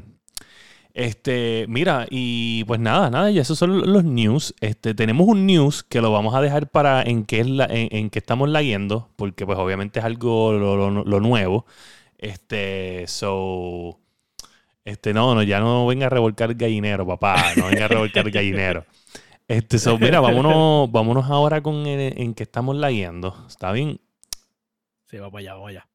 [0.93, 4.55] Este, mira, y pues nada, nada, y esos son los news.
[4.61, 7.89] Este, tenemos un news que lo vamos a dejar para en qué es la, en,
[7.95, 11.65] en qué estamos leyendo, porque pues obviamente es algo lo, lo- lo nuevo.
[12.17, 13.99] Este, so,
[14.85, 18.85] este, no, no, ya no venga a revolcar gallinero, papá, no venga a revolcar gallinero.
[19.47, 23.45] Este, mira, vámonos, vámonos ahora con el- en qué estamos leyendo.
[23.47, 23.99] ¿Está bien?
[25.05, 25.87] Sí, vamos allá, vamos allá.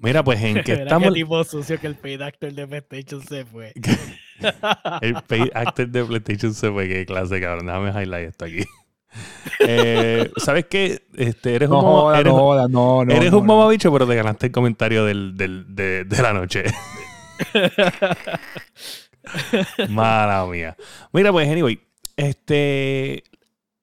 [0.00, 1.08] Mira, pues en qué estamos.
[1.08, 3.72] qué tipo sucio que el paid actor de PlayStation se fue.
[5.02, 6.88] El paid actor de PlayStation se fue.
[6.88, 7.66] Qué clase, cabrón.
[7.66, 8.64] Déjame highlight esto aquí.
[9.60, 11.02] Eh, ¿Sabes qué?
[11.16, 13.12] Este, eres No un, joda, eres, no joda, no, no.
[13.12, 13.56] eres no, un no.
[13.56, 16.62] mamabicho, pero te ganaste el comentario del, del- de, de la noche.
[19.88, 20.76] Mala mía.
[21.12, 21.80] Mira, pues, anyway.
[22.16, 23.24] Este.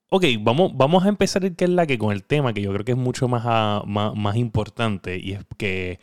[0.09, 2.71] Ok, vamos, vamos a empezar el que es la que con el tema que yo
[2.71, 5.17] creo que es mucho más, ah, más, más importante.
[5.17, 5.99] Y es que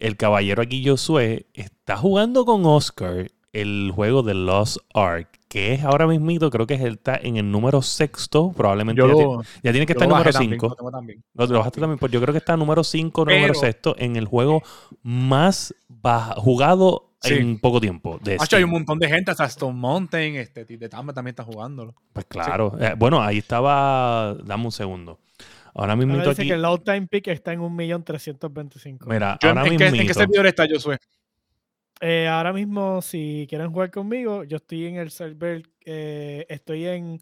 [0.00, 5.28] el caballero aquí, Josué, está jugando con Oscar el juego de Lost Ark.
[5.48, 8.52] Que es ahora mismito, creo que es el, está en el número sexto.
[8.56, 10.76] Probablemente Yo ya, ti- lo, ya tiene que estar lo número bajé también, 5.
[10.80, 11.24] lo también.
[11.34, 14.62] Lo trabajaste también, pues yo creo que está número 5 número sexto en el juego
[15.02, 17.34] más baja- jugado Sí.
[17.34, 18.18] en poco tiempo.
[18.22, 18.64] De Hacho, hay Steam.
[18.64, 21.94] un montón de gente, hasta Stone Mountain, este, de Tamba también está jugándolo.
[22.12, 22.76] Pues claro.
[22.80, 24.34] Eh, bueno, ahí estaba.
[24.44, 25.20] Dame un segundo.
[25.74, 26.46] Ahora mismo dice aquí.
[26.48, 29.06] que el low time pick está en 1.325.000.
[29.06, 30.98] Mira, Yo, ahora ¿en, qué, ¿En qué servidor está Josué?
[32.00, 37.20] Eh, ahora mismo, si quieren jugar conmigo, yo estoy en el server, eh, estoy en,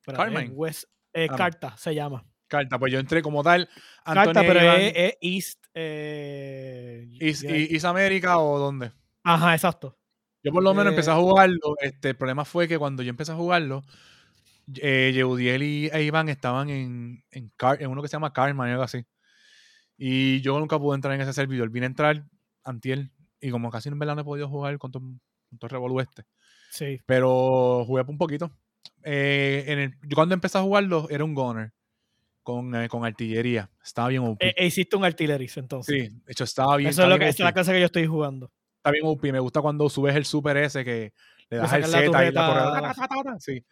[0.00, 0.54] espérate, en Carmine.
[0.54, 1.36] West, eh, Ah, no.
[1.38, 2.22] Carta se llama.
[2.46, 3.68] Carta, pues yo entré como tal.
[4.04, 5.64] Antonio Carta, pero es, East.
[5.74, 7.44] eh, East.
[7.44, 8.92] East America o dónde?
[9.26, 9.98] Ajá, exacto.
[10.42, 11.76] Yo por lo menos Eh, empecé a jugarlo.
[11.80, 13.82] Este, el problema fue que cuando yo empecé a jugarlo,
[14.80, 18.64] eh, Yeudiel y e Iván estaban en, en, Car- en uno que se llama Karma
[18.64, 19.04] o algo así.
[19.98, 21.70] Y yo nunca pude entrar en ese servidor.
[21.70, 22.24] Vine a entrar
[22.64, 23.10] antier
[23.40, 26.00] y como casi en verdad no he podido jugar con todo, con todo el revolú
[26.00, 26.24] este.
[26.70, 27.00] Sí.
[27.06, 28.50] Pero jugué un poquito.
[29.02, 31.72] eh, en el, yo cuando empecé a jugarlo era un goner
[32.42, 33.70] con, eh, con artillería.
[33.84, 34.36] Estaba bien OP.
[34.56, 36.08] E, hiciste un artillerist entonces.
[36.10, 36.90] sí, de hecho estaba bien.
[36.90, 38.52] Eso es, lo que, esa es la cosa que yo estoy jugando.
[38.86, 39.32] Está bien OP.
[39.32, 41.12] Me gusta cuando subes el super ese que
[41.50, 43.64] le das el la Z y la ta, Sí.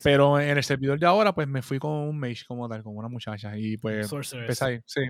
[0.00, 2.96] Pero en el servidor de ahora, pues me fui con un mage como tal, con
[2.96, 3.58] una muchacha.
[3.58, 4.80] Y pues empecé ahí.
[4.86, 5.00] Sí,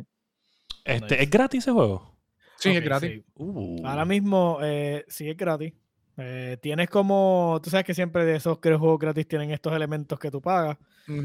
[0.82, 1.22] Este.
[1.22, 2.16] ¿Es gratis ese juego?
[2.56, 3.10] sí es gratis.
[3.10, 3.24] sí.
[3.34, 3.86] Uh.
[3.86, 5.74] Ahora mismo eh, sí es gratis.
[6.16, 10.18] Eh, tienes como, tú sabes que siempre de esos que juegos gratis tienen estos elementos
[10.18, 10.78] que tú pagas.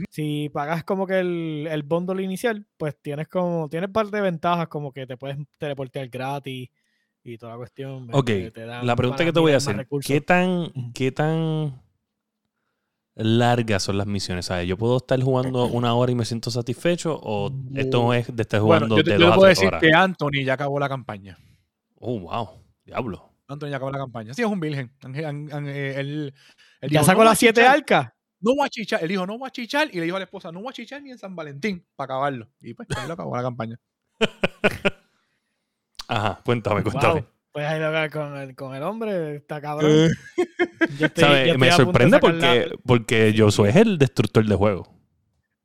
[0.10, 4.68] Si pagas como que el, el bundle inicial, pues tienes como, tienes parte de ventajas
[4.68, 6.70] como que te puedes teleportear gratis
[7.24, 8.08] y toda la cuestión.
[8.12, 9.88] Ok, te dan La pregunta que te voy a hacer.
[10.06, 11.82] ¿qué tan, qué tan
[13.16, 14.46] largas son las misiones?
[14.46, 14.68] ¿Sabes?
[14.68, 18.60] ¿Yo puedo estar jugando una hora y me siento satisfecho o esto es de estar
[18.62, 19.82] jugando Bueno, yo te, de yo te dos puedo a decir horas?
[19.82, 21.38] que Anthony ya acabó la campaña.
[21.96, 22.50] Oh, wow.
[22.86, 23.26] Diablo.
[23.48, 24.34] Anthony ya acabó la campaña.
[24.34, 24.92] Sí, es un virgen.
[25.14, 26.34] Eh, él-
[26.82, 28.10] él ¿Ya dijo, sacó "No voy a las siete arcas?
[28.42, 29.04] No voy a chichar.
[29.04, 29.90] Él dijo, no voy a chichar.
[29.92, 32.06] Y le dijo a la esposa, no voy a chichar ni en San Valentín para
[32.14, 32.48] acabarlo.
[32.62, 33.78] Y pues, ahí lo acabó la campaña.
[36.10, 37.22] Ajá, cuéntame, cuéntame.
[37.22, 37.30] Wow.
[37.52, 39.90] Pues ahí lo que con el, con el hombre, está cabrón.
[39.92, 40.10] Eh,
[40.98, 41.40] Yo estoy- ¿Sabes?
[41.48, 44.88] yo estoy Me sorprende la- porque, porque Josué es el destructor de juego.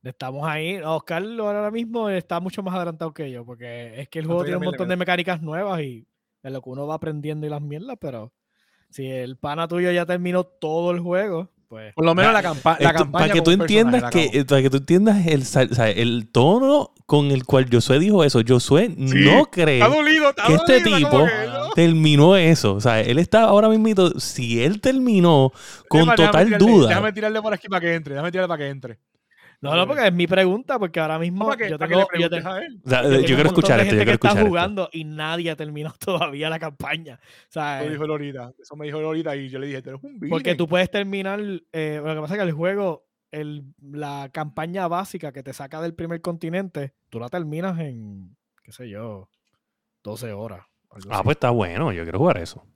[0.02, 0.76] Estamos ahí.
[0.84, 4.58] Oscar ahora mismo está mucho más adelantado que yo, porque es que el juego tiene
[4.58, 6.06] un montón de mecánicas nuevas y
[6.42, 8.32] de lo que uno va aprendiendo y las mierdas, pero
[8.90, 12.76] si el pana tuyo ya terminó todo el juego, pues Por lo menos la, campa
[12.80, 13.24] la Esto, campaña.
[13.26, 16.93] para que tú entiendas que para que tú entiendas el, sal- o sea, el tono
[17.06, 18.40] con el cual Josué dijo eso.
[18.46, 21.70] Josué no cree Está dolido, está que este dolido, tipo como que, ¿no?
[21.74, 22.74] terminó eso.
[22.74, 25.52] O sea, él está ahora mismo, si él terminó
[25.88, 26.88] con Déjame- déjame total tirarle- duda.
[26.88, 28.14] Déjame tirarle por aquí para que entre.
[28.14, 28.98] Déjame tirarle para que entre.
[29.60, 32.80] no, no, porque es mi pregunta, porque ahora mismo que, yo tengo, yo a él.
[32.84, 34.46] O sea, yo quiero escuchar esto, yo quiero está esto.
[34.46, 37.18] jugando y nadie ha terminado todavía la campaña.
[37.22, 38.52] O sea, Eso dijo él ahorita.
[38.60, 40.30] Eso me dijo él ahorita y yo le dije, tú eres un virgen.
[40.30, 41.40] Porque tú puedes terminar.
[41.72, 43.04] eh, lo que pasa es que el juego,
[43.40, 48.72] el, la campaña básica que te saca del primer continente, tú la terminas en, qué
[48.72, 49.28] sé yo,
[50.02, 50.66] 12 horas.
[50.90, 51.08] Ah, así.
[51.24, 52.66] pues está bueno, yo quiero jugar eso.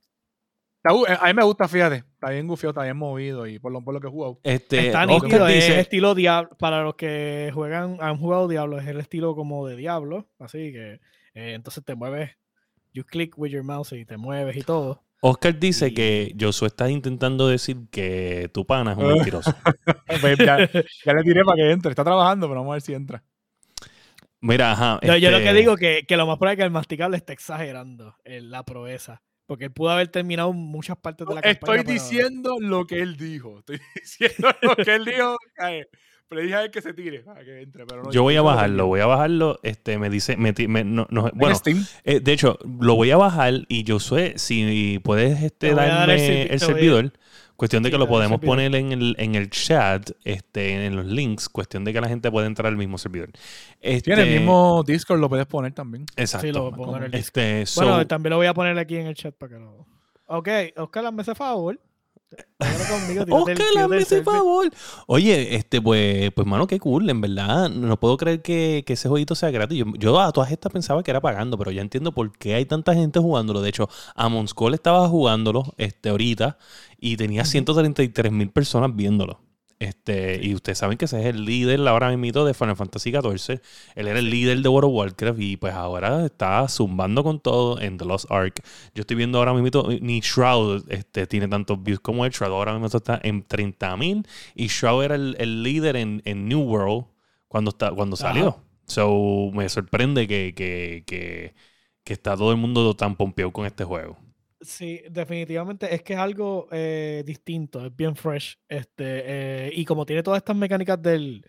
[0.85, 1.97] Gu- A mí me gusta, fíjate.
[1.97, 4.41] Está bien gufiado, está bien movido y por lo, por lo que he jugado.
[4.43, 6.57] Este, Está nítido, es dice, estilo Diablo.
[6.59, 10.29] Para los que juegan, han jugado Diablo, es el estilo como de Diablo.
[10.39, 10.95] Así que
[11.35, 12.31] eh, entonces te mueves,
[12.93, 15.03] you click with your mouse y te mueves y todo.
[15.21, 19.53] Oscar dice Y- que Josué está intentando decir que tu pana es un mentiroso.
[20.21, 20.59] Pues ya,
[21.05, 21.91] ya le tiré para que entre.
[21.91, 23.23] Está trabajando, pero vamos a ver si entra.
[24.41, 25.01] Mira, ajá.
[25.03, 27.17] Yo, yo lo que este, digo que, que lo más probable es que el masticable
[27.17, 29.23] está exagerando en la proeza.
[29.47, 31.53] Porque él pudo haber terminado muchas partes de la campaña.
[31.53, 33.59] Estoy pero- diciendo lo que él dijo.
[33.59, 35.37] Estoy diciendo lo que él dijo.
[36.29, 37.87] Pero dije a él que se tire para que entre.
[37.87, 39.59] Pero no, Yo voy a bajarlo, voy a bajarlo.
[39.63, 41.85] Este, me dice, me, me- no- no- bueno, Steam.
[42.05, 46.59] eh, de hecho, lo voy a bajar y Josué, si puedes este, darme el servi-
[46.59, 47.13] servidor,
[47.57, 51.07] cuestión de Sí, que lo podemos poner en el, en el chat, este, en los
[51.07, 53.31] links, cuestión de que la gente pueda entrar al mismo servidor.
[53.81, 56.05] Este, Tiene el mismo Discord, lo puedes poner también.
[56.15, 56.47] Exacto.
[56.47, 59.15] Sí, lo pongo en el este, Bueno, también lo voy a poner aquí en el
[59.15, 59.87] chat para que lo.
[60.27, 61.81] Ok, Oscar, hazme ese favor.
[62.59, 64.71] Conmigo, Oscar, hazme ese favor.
[65.07, 67.71] Oye, este, pues, pues, mano, qué cool, en verdad.
[67.71, 69.79] No puedo creer que, que ese jueguito sea gratis.
[69.79, 72.65] Yo, yo a todas estas pensaba que era pagando, pero ya entiendo por qué hay
[72.67, 73.61] tanta gente jugándolo.
[73.61, 76.59] De hecho, Amon Skull estaba jugándolo este, ahorita
[76.99, 79.41] y tenía 133 mil personas viéndolo.
[79.81, 83.61] Este, Y ustedes saben que ese es el líder ahora mismo de Final Fantasy XIV.
[83.95, 87.81] Él era el líder de World of Warcraft y pues ahora está zumbando con todo
[87.81, 88.61] en The Lost Ark.
[88.95, 92.53] Yo estoy viendo ahora mismo, ni Shroud este, tiene tantos views como el Shroud.
[92.53, 97.05] Ahora mismo está en 30.000 y Shroud era el, el líder en, en New World
[97.47, 98.57] cuando, está, cuando Ajá.
[98.57, 98.61] salió.
[98.87, 101.55] So, me sorprende que, que, que,
[102.05, 104.17] que está todo el mundo tan pompeado con este juego.
[104.61, 108.59] Sí, definitivamente es que es algo eh, distinto, es bien fresh.
[108.69, 111.45] Este, eh, y como tiene todas estas mecánicas del,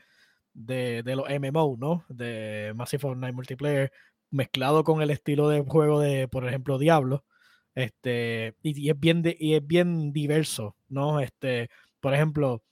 [0.53, 2.05] de, de los MMO, ¿no?
[2.09, 3.91] De Massive Online Multiplayer,
[4.31, 7.25] mezclado con el estilo de juego de, por ejemplo, Diablo.
[7.75, 11.19] Este, y, es bien de- y es bien diverso, ¿no?
[11.21, 11.69] Este,
[12.01, 12.63] por ejemplo,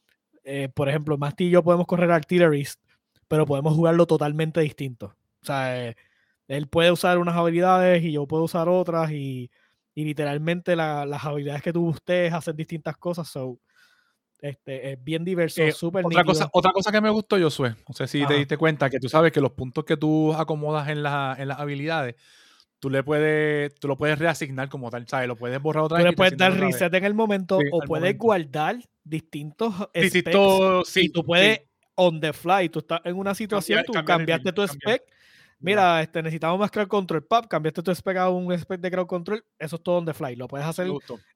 [0.43, 2.82] eh, por ejemplo, Masti y yo podemos correr Artillerist,
[3.28, 5.15] pero podemos jugarlo totalmente distinto.
[5.41, 5.93] O sea,
[6.47, 9.50] él puede usar unas habilidades y yo puedo usar otras y
[9.97, 13.27] y literalmente la- las habilidades que tú ustedes hacen distintas cosas.
[13.27, 13.57] So,
[14.39, 16.33] este, es bien diverso, Eh, súper otra, nítido.
[16.36, 18.27] cosa, otra cosa que me gustó, Josué, no sé si Ajá.
[18.27, 21.47] te diste cuenta que tú sabes que los puntos que tú acomodas en, la- en
[21.47, 22.13] las habilidades,
[22.77, 25.27] tú le puedes, tú lo puedes reasignar como tal, ¿sabes?
[25.27, 26.12] Lo puedes borrar otra Tú vez.
[26.12, 26.62] le puedes dar vez.
[26.62, 28.23] reset en el momento Sí, o puedes momento.
[28.23, 31.25] guardar distintos specs Distinto- sí, y tú sí.
[31.25, 31.62] puedes
[31.95, 35.01] on the fly, tú estás en una situación, Cambiar- tú cambiaste tu spec,
[35.60, 37.26] mira, este, necesitamos más crowd control.
[37.26, 39.43] Pap, cambiaste tu spec a un spec de crowd control.
[39.58, 40.36] Eso es todo on the fly.
[40.36, 40.88] Lo puedes hacer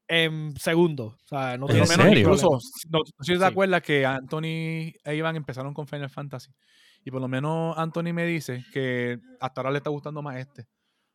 [0.08, 1.14] en segundos.
[1.14, 2.20] O sea, no ¿En tiene Por lo menos serio?
[2.22, 2.50] incluso,
[2.90, 6.52] no, no sé si te acuerdas que Anthony e Iván empezaron con Final Fantasy.
[7.04, 10.68] Y por lo menos Anthony me dice que hasta ahora le está gustando más este.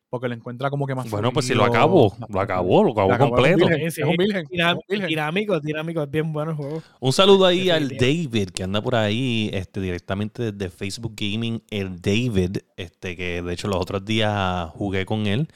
[0.09, 3.09] Porque le encuentra como que más Bueno, pues si lo acabo, lo acabó, lo acabó
[3.09, 3.67] Lo acabó, completo.
[3.69, 4.47] Es un virgen.
[4.49, 6.81] Es es dinámico, dinámico, es bien bueno el juego.
[7.01, 7.89] Un saludo ahí al.
[7.89, 11.61] David, que anda por ahí este, directamente desde Facebook Gaming.
[11.69, 15.49] El David, este, que de hecho los otros días jugué con él.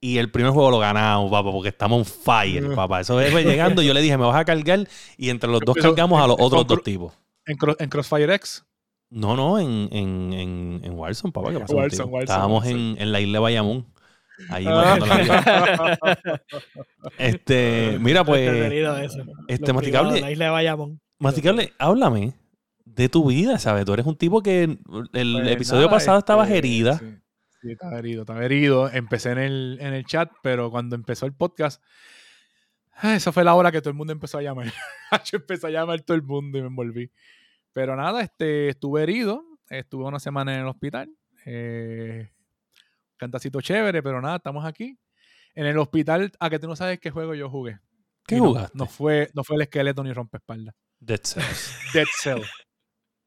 [0.00, 3.00] Y el primer juego lo ganamos, papá, porque estamos on fire, papá.
[3.00, 3.82] Eso fue llegando.
[3.82, 4.86] Yo le dije, me vas a cargar.
[5.16, 7.12] Y entre los dos cargamos a los otros dos tipos.
[7.44, 8.64] En, Cro- en Crossfire X.
[9.10, 11.50] No, no, en, en, en, en Warzone, papá.
[11.50, 12.16] ¿Qué pasó Warzone, contigo?
[12.16, 12.92] Warzone, Estábamos Warzone.
[12.92, 13.86] En, en la isla de Bayamón.
[14.50, 14.96] Ahí Ah.
[14.98, 16.00] matando la vida.
[17.18, 18.48] Este, mira, pues,
[19.12, 19.24] eso.
[19.48, 20.20] este masticable.
[20.20, 21.00] La isla de Bayamón.
[21.18, 22.34] Masticable, háblame
[22.84, 23.84] de tu vida, ¿sabes?
[23.84, 26.98] Tú eres un tipo que el Pues episodio nada, pasado estabas este, herida.
[26.98, 27.06] Sí,
[27.62, 28.90] sí, estaba herido, estaba herido.
[28.90, 31.82] Empecé en el, en el chat, pero cuando empezó el podcast,
[32.94, 34.66] ah, esa fue la hora que todo el mundo empezó a llamar.
[35.32, 37.10] Yo empecé a llamar todo el mundo y me envolví.
[37.72, 39.42] Pero nada, este, estuve herido.
[39.68, 41.10] Estuve una semana en el hospital.
[41.44, 42.30] Eh,
[43.16, 44.98] cantacito chévere, pero nada, estamos aquí.
[45.54, 47.78] En el hospital, a que tú no sabes qué juego yo jugué.
[48.26, 48.76] ¿Qué no, jugaste?
[48.76, 50.74] No fue, no fue el esqueleto ni rompespaldas.
[50.98, 51.78] Dead Cells.
[51.94, 52.42] Dead Cell.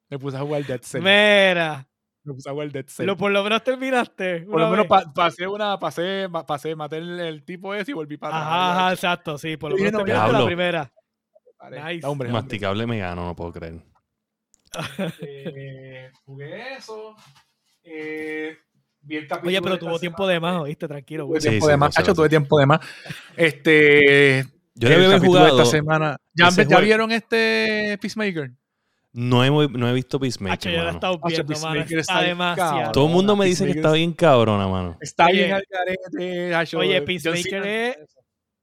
[0.09, 1.01] Me puse a jugar Dead Cell.
[1.01, 1.87] Mira,
[2.23, 3.05] Me puse a jugar Dead Cell.
[3.05, 4.41] lo, por lo menos terminaste.
[4.41, 7.93] Por lo menos pa- pasé una, pasé, ma- pasé, maté el, el tipo ese y
[7.93, 8.51] volví para atrás.
[8.53, 10.93] Ajá, ajá, exacto, sí, por lo menos no, terminaste la primera.
[11.71, 12.05] Nice.
[12.05, 12.31] Hombre, hombre.
[12.31, 13.81] Masticable me gano, no puedo creer.
[15.21, 17.15] Eh, jugué eso.
[17.83, 18.55] Eh,
[19.09, 20.33] vi el capítulo Oye, pero tuvo tiempo semana.
[20.33, 20.87] de más, ¿oíste?
[20.87, 21.41] Tranquilo, Tuve.
[21.41, 22.13] Sí, tiempo sí, de más, sé.
[22.13, 22.79] tuve tiempo de más.
[23.35, 24.43] Este.
[24.75, 25.61] Yo el debe haber capítulo de jugado.
[25.63, 26.17] esta semana.
[26.33, 26.81] ¿Ya, ese ¿ya juego.
[26.83, 28.51] vieron este Peacemaker?
[29.11, 30.97] No he, no he visto Hacho, Peacemaker, yo lo he mano.
[30.97, 31.47] estado Hacho, viendo.
[31.47, 32.71] Peacemaker Está está demasiado.
[32.71, 32.91] cabrón.
[32.93, 34.97] Todo el mundo me dice que está bien cabrona, mano.
[35.01, 35.33] Está Oye.
[35.33, 36.53] bien al garete.
[36.55, 37.97] Hacho, Oye, Peacemaker es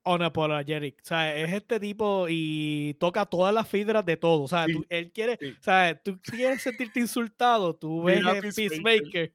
[0.04, 1.00] unapologetic.
[1.02, 4.42] O sea, es este tipo y toca todas las fibras de todo.
[4.44, 5.48] O sea, Sí, tú- él quiere, sí.
[5.59, 8.52] o sea, tú quieres sentirte insultado, tú ves Peacemaker.
[8.54, 9.32] Peacemaker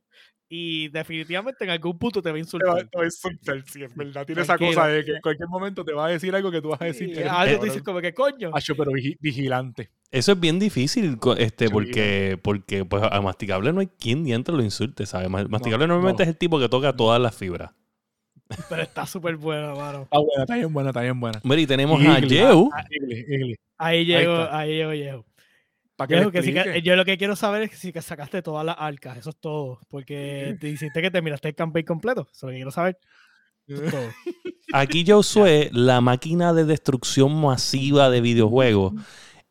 [0.54, 2.90] y definitivamente en algún punto te va a Te va, insultar.
[2.90, 4.26] te va a insultar, sí, es verdad.
[4.26, 6.68] Tiene esa cosa de que en cualquier momento te va a decir algo que tú
[6.68, 7.16] vas a decir.
[7.16, 8.52] Sí, algo tú dices como que coño.
[8.54, 9.90] Hacho, pero vigi- vigilante.
[10.12, 11.74] Eso es bien difícil, este, Sí.
[11.74, 15.30] porque, porque pues, a Masticable no hay quien diantre lo insulte, ¿sabes?
[15.30, 16.30] Ma- Masticable normalmente no.
[16.30, 17.72] es el tipo que toca todas las fibras.
[18.68, 20.02] Pero está súper bueno, mano.
[20.02, 21.40] Está buena, está bien buena, está bien buena.
[21.46, 22.20] Mira, y tenemos a.
[22.20, 22.70] Yeu.
[23.10, 23.56] Igli.
[23.78, 25.26] Ahí llegó, ahí llegó, llegó.
[26.02, 26.82] Para que Yo, le que sí que- explique.
[26.82, 29.80] yo lo que quiero saber es si que sacaste todas las arcas, eso es todo.
[29.90, 32.28] Porque te hiciste que terminaste el campaign completo.
[32.32, 32.98] Eso es lo que quiero saber.
[33.68, 34.02] Eso es todo.
[34.74, 38.94] Aquí Josué, la máquina de destrucción masiva de videojuegos,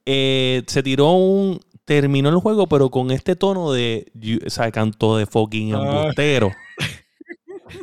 [0.06, 1.60] eh, se tiró un.
[1.84, 4.10] Terminó el juego, pero con este tono de.
[4.46, 6.10] O sea, canto de fucking Ah.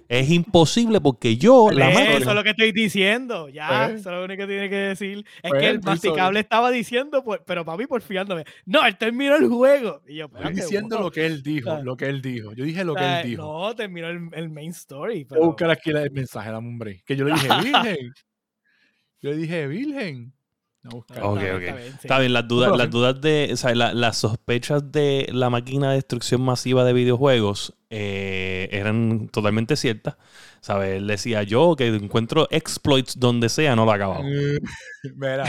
[0.07, 3.49] es imposible porque yo, la Eso es lo que estoy diciendo.
[3.49, 4.01] Ya, Pues.
[4.01, 5.25] eso es lo único que tiene que decir.
[5.41, 8.43] Es Pues, que el masticable estaba diciendo, pues, pero para mí porfiándome.
[8.65, 10.01] No, él terminó el juego.
[10.07, 11.05] Y yo, Estoy diciendo wow.
[11.05, 12.53] lo que él dijo, lo que él dijo.
[12.53, 13.43] Yo dije lo que él dijo.
[13.43, 15.23] No, terminó el, el main story.
[15.23, 15.45] Voy a Pero...
[15.45, 17.03] buscar aquí el mensaje, dame un break.
[17.05, 18.13] Que yo le dije, virgen.
[19.21, 20.33] Yo le dije, virgen.
[20.83, 21.23] A buscar.
[21.23, 21.61] Ok, Está bien, ok.
[21.63, 21.97] está bien, sí.
[22.03, 25.89] Está bien, las dudas, las dudas de, o sea, la- las sospechas de la máquina
[25.89, 30.15] de destrucción masiva de videojuegos eh, eran totalmente ciertas.
[30.61, 30.97] ¿Sabes?
[30.97, 34.23] Él decía yo que encuentro exploits donde sea, no lo he acabado.
[35.15, 35.45] Mira,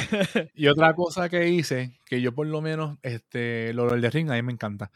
[0.55, 4.31] y otra cosa que hice, que yo por lo menos, este, lo del de Ring
[4.31, 4.91] a mí me encanta,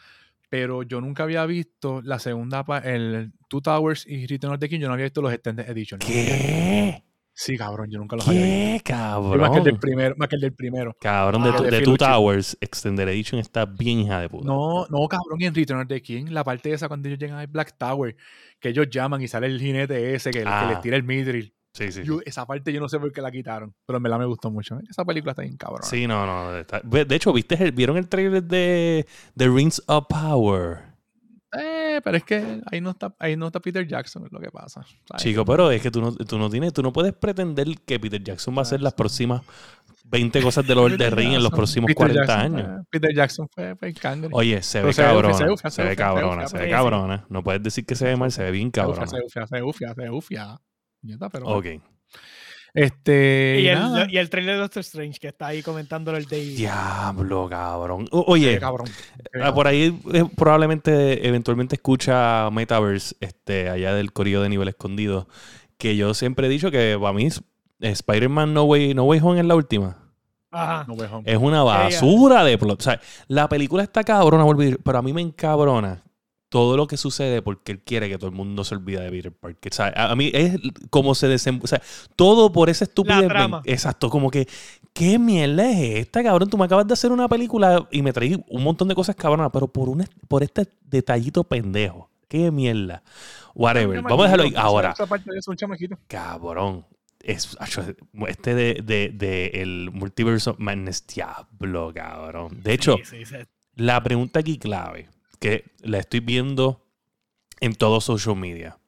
[0.49, 4.69] pero yo nunca había visto la segunda, pa- el Two Towers y Return of the
[4.69, 5.99] King, yo no había visto los Extended Edition.
[6.01, 7.03] ¿Qué?
[7.35, 8.41] Sí, cabrón, yo nunca los había
[8.75, 8.85] visto.
[8.85, 9.81] ¿Qué, Yo Más que el del cabrón?
[9.81, 10.97] primero, más que el del primero.
[11.01, 11.97] Cabrón, de, Ah, de de Two.
[11.97, 14.47] Towers, Extended Edition está bien hija de puta.
[14.47, 17.39] No, no, cabrón, y en Return of the King, la parte esa cuando ellos llegan
[17.39, 18.15] al Black Tower,
[18.61, 20.67] que ellos llaman y sale el jinete ese que, que Ah.
[20.69, 21.55] les tira el midril.
[21.75, 22.03] Sí, sí.
[22.03, 22.05] sí.
[22.05, 24.51] Yo- esa parte yo no sé por qué la quitaron, pero en verdad me gustó
[24.51, 24.79] mucho.
[24.91, 25.85] Esa película está bien cabrón.
[25.85, 26.55] Sí, no, no.
[26.59, 30.92] está- De hecho, ¿viste el- ¿vieron el trailer de, de Rings of Power?
[31.59, 34.51] Eh, pero es que ahí no está, ahí no está Peter Jackson, es lo que
[34.51, 34.83] pasa.
[35.07, 35.23] ¿sabes?
[35.23, 38.23] Chico, pero es que tú no, tú no tienes, tú no puedes pretender que Peter
[38.23, 39.43] Jackson va a hacer las próximas
[40.05, 42.87] 20 cosas de Lord of the Ring en los próximos Peter 40 Jackson años.
[42.91, 44.31] Peter Jackson fue, fue el cangre.
[44.33, 45.35] Oye, se ve se ve ufia, cabrona.
[45.35, 47.27] se ve ufia, Se se ve ufia, se cabrona, se ve cabrona.
[47.29, 49.07] No puedes decir que se ve mal, se ve bien cabrona.
[49.07, 50.59] se ufia, se ufia, se ufia.
[51.33, 51.67] Pero Ok.
[52.75, 53.59] Este.
[53.61, 56.57] Y el, y el trailer de Doctor Strange que está ahí comentándolo el David.
[56.57, 58.09] Diablo, cabrón.
[58.11, 58.89] O- Oye, cabrón.
[59.43, 65.29] ah, por ahí eh, probablemente eventualmente escucha Metaverse, este, allá del corillo de nivel escondido,
[65.77, 67.29] que yo siempre he dicho que para mí
[67.81, 69.99] Spider-Man No Way, no Way Home es la última.
[70.51, 70.85] Ajá.
[70.89, 71.23] No Way Home.
[71.31, 72.81] Es una basura de plot.
[72.81, 76.03] O sea, la película está cabrona, vuelvo a decir, pero a mí me encabrona
[76.53, 79.33] todo lo que sucede porque él quiere que todo el mundo se olvide de Peter
[79.33, 79.73] Parker.
[79.73, 80.59] O sea, a, a mí es
[80.91, 81.65] como se desenvuelve.
[81.65, 81.83] O sea,
[82.15, 83.27] todo por esa estupidez.
[83.27, 83.63] trama.
[83.65, 84.47] Exacto, como que,
[84.93, 86.51] ¿qué mierda es esta, cabrón?
[86.51, 89.51] Tú me acabas de hacer una película y me traí un montón de cosas cabronas,
[89.51, 92.11] pero por, un, por este detallito pendejo.
[92.29, 93.03] ¿Qué mierda?
[93.55, 94.03] Whatever.
[94.03, 94.55] Vamos a dejarlo ahí.
[94.57, 94.95] Ahora,
[96.07, 96.87] cabrón.
[97.21, 97.57] Es,
[98.27, 102.61] este de, de, de el multiverso of madness, diablo, cabrón.
[102.63, 103.37] De hecho, Sí, sí, sí.
[103.77, 105.09] la pregunta aquí clave,
[105.43, 106.85] que la estoy viendo
[107.61, 108.79] en todo social media.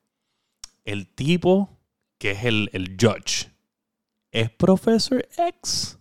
[0.85, 1.69] El tipo
[2.19, 3.51] que es el, el judge,
[4.31, 5.99] ¿es Professor X?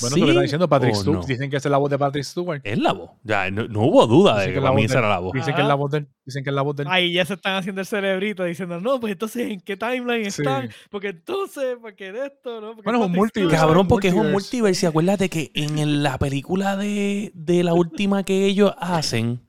[0.00, 1.18] Bueno, ¿Sí eso que está diciendo Patrick Stewart.
[1.20, 1.26] no?
[1.26, 2.60] Dicen que esa es la voz de Patrick Stewart.
[2.62, 3.10] Es la voz.
[3.24, 5.32] Ya, no, no hubo duda Dicen de que que para mí esa era la voz.
[5.32, 6.08] Dicen que es la voz de él.
[6.24, 6.88] Dicen que es la voz de él.
[6.92, 10.42] Ahí ya se están haciendo el cerebrito diciendo, no, pues entonces, ¿en qué timeline Sí.
[10.42, 10.70] están?
[10.90, 12.68] Porque entonces, porque de esto, ¿no?
[12.76, 13.56] Porque Bueno, es un multiverso.
[13.56, 14.56] Cabrón, porque es un multiverse.
[14.56, 14.86] multiverso.
[14.86, 19.40] Y acuérdate que en la película de, de la última que ellos hacen,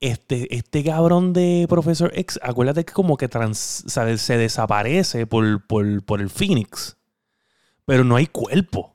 [0.00, 5.66] este, este cabrón de Professor X, acuérdate que como que trans- sea, se desaparece por,
[5.66, 6.96] por, por el Phoenix.
[7.84, 8.94] Pero no hay cuerpo.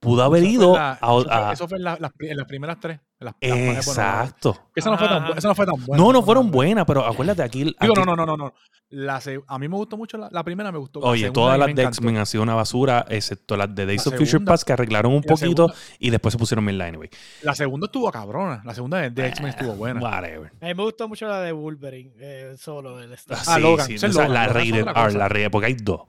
[0.00, 1.06] Pudo haber Eso ido la- a.
[1.12, 3.00] eso fue- a- Eso fue en, la- las en las primeras tres.
[3.40, 4.58] En las- las- bueno, exacto.
[4.74, 5.32] esa, no fue tan, Ajá.
[5.32, 6.02] bu- esa no fue tan buena.
[6.02, 7.64] No, no fue fueron buenas, pero acuérdate aquí.
[7.80, 8.54] Digo, no, no, no, no, no.
[8.90, 11.00] La a mí me gustó mucho la, la primera, me gustó.
[11.00, 11.82] La Oye, todas las de.
[11.82, 15.12] X-Men han sido una basura, excepto las de Days La of Future Past, que arreglaron
[15.12, 17.08] un la poquito segunda- y después se pusieron mil anyway.
[17.42, 18.60] La segunda estuvo cabrona.
[18.64, 19.98] La segunda de, de X-Men estuvo buena.
[20.00, 20.52] Whatever.
[20.60, 23.38] A mí me gustó mucho la de Wolverine, eh, solo el Star.
[23.46, 23.86] Ah, Logan.
[23.86, 26.02] sí, Logan, la Logan es rated R, la rated, porque hay dos.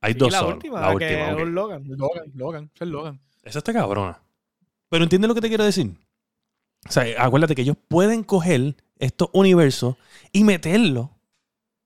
[0.00, 0.54] Hay Sí, dos la solo.
[0.54, 1.82] última, la la última, que Logan.
[1.96, 3.20] Logan, Logan, esa es Logan.
[3.42, 4.20] Esa está cabrona.
[4.88, 5.92] Pero entiendes lo que te quiero decir.
[6.88, 9.96] O sea, acuérdate que ellos pueden coger estos universos
[10.32, 11.12] y meterlo.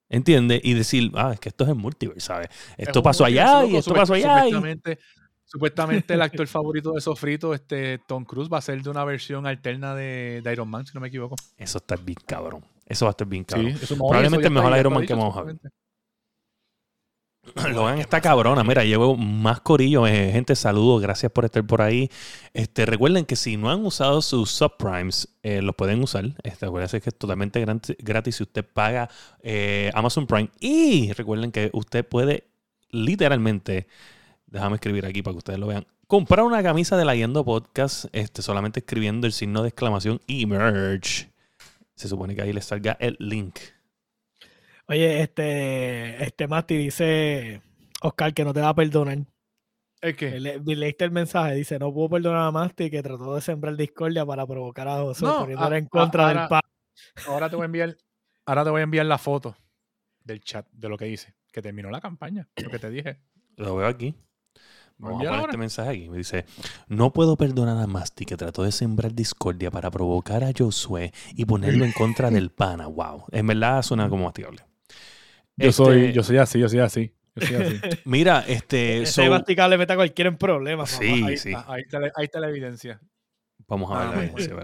[0.09, 0.61] ¿Entiendes?
[0.65, 2.49] Y decir, ah, es que esto es el multiverso, ¿sabes?
[2.77, 4.39] Esto Es pasó allá y esto pasó allá.
[4.47, 4.99] y- Supuestamente,
[5.45, 9.47] supuestamente el actor favorito de Sofrito, este Tom Cruise, va a ser de una versión
[9.47, 11.37] alterna de, de Iron Man, si no me equivoco.
[11.57, 12.65] Eso está bien cabrón.
[12.87, 13.69] Eso va a estar bien cabrón.
[13.69, 15.57] eso no, Probablemente eso el mejor Iron Man que vamos a ver.
[17.73, 18.65] Logan está cabrona.
[18.65, 20.07] Mira, llevo más corillo.
[20.07, 21.03] eh, gente, saludos.
[21.03, 22.11] Gracias por estar por ahí.
[22.55, 26.25] Este, recuerden que si no han usado sus subprimes, eh, los pueden usar.
[26.43, 27.65] Este, acuérdense que es totalmente
[27.99, 29.09] gratis si usted paga
[29.43, 30.51] eh, Amazon Prime.
[30.61, 32.45] Y recuerden que usted puede
[32.91, 33.87] literalmente,
[34.47, 38.07] déjame escribir aquí para que ustedes lo vean, comprar una camisa de la Yendo Podcast
[38.13, 41.29] este, solamente escribiendo el signo de exclamación y merch.
[41.95, 43.59] Se supone que ahí les salga el link.
[44.91, 47.63] Oye, este, este Mati dice,
[48.03, 49.19] Oscar, que no te va a perdonar.
[50.01, 50.41] ¿El qué?
[50.41, 54.27] Le, leíste el mensaje, dice, no puedo perdonar a Masti que trató de sembrar discordia
[54.27, 56.61] para provocar a José No, poniéndole a- en contra a- del pa.
[57.29, 57.97] Ahora te voy a enviar,
[58.47, 59.57] ahora te voy a enviar la foto
[60.25, 63.21] del chat de lo que dice, que terminó la campaña, lo que te dije.
[63.57, 64.17] Lo veo aquí.
[64.99, 65.43] Vamos a poner ahora.
[65.53, 66.09] este mensaje aquí.
[66.11, 66.47] Me dice,
[66.89, 71.45] no puedo perdonar a Masti que trató de sembrar discordia para provocar a Josué y
[71.45, 72.89] ponerlo en contra del pana.
[72.89, 73.27] Wow.
[73.31, 74.63] En verdad suena como masticable.
[75.61, 77.13] Yo Este, soy, yo soy así, yo soy así.
[77.37, 77.81] Yo soy así.
[78.05, 79.03] Mira, este...
[79.03, 80.91] Ese so- masticable mete a cualquiera en problemas.
[80.93, 81.05] papá.
[81.05, 81.49] Sí, ahí, sí.
[81.53, 83.01] está, ahí, está, la- ahí está la evidencia.
[83.69, 84.57] Vamos a ver la evidencia.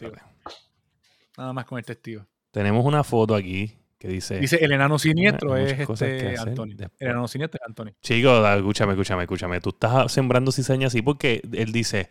[1.37, 2.27] Nada más con el testigo.
[2.51, 4.39] Tenemos una foto aquí que dice...
[4.39, 6.75] Dice el enano siniestro es este Antonio.
[6.77, 7.01] después.
[7.01, 7.95] El enano siniestro es Antonio.
[8.01, 9.61] Chico, da- escúchame, escúchame, escúchame.
[9.61, 12.09] Tú estás sembrando cizaña así porque él dice,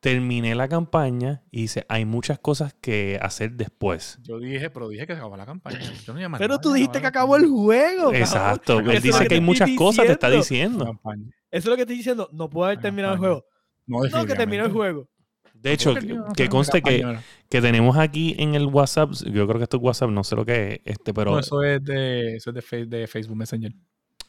[0.00, 4.18] terminé la campaña y dice, hay muchas cosas que hacer después.
[4.22, 5.80] Yo dije, pero dije que se acabó la campaña.
[6.04, 8.12] Yo no llamé Pero nada, tú dijiste que acabó el juego.
[8.12, 8.78] Exacto.
[8.80, 10.84] Él dice que que hay muchas estoy cosas, te está diciendo.
[10.84, 11.32] diciendo.
[11.50, 12.28] Eso es lo que estoy diciendo.
[12.32, 13.44] No puedo haber terminado el juego.
[13.86, 15.08] No, No, que terminó el juego.
[15.54, 17.18] De hecho, ¿Por qué que, conste que,
[17.48, 20.44] que tenemos aquí en el WhatsApp, yo creo que esto es WhatsApp, no sé lo
[20.44, 21.32] que es, este, pero...
[21.32, 23.72] No, eso es de, eso es de, Fe- de Facebook Messenger.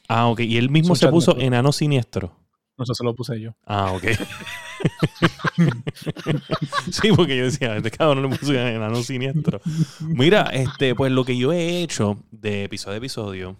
[0.08, 0.40] Ah, ok.
[0.40, 1.46] Y él mismo se puso network.
[1.46, 2.34] enano siniestro.
[2.78, 3.54] No, eso se lo puse yo.
[3.66, 4.04] Ah, ok.
[6.92, 9.60] sí, porque yo decía, este cabrón le puso enano siniestro.
[10.00, 13.56] Mira, este, pues lo que yo he hecho de episodio a episodio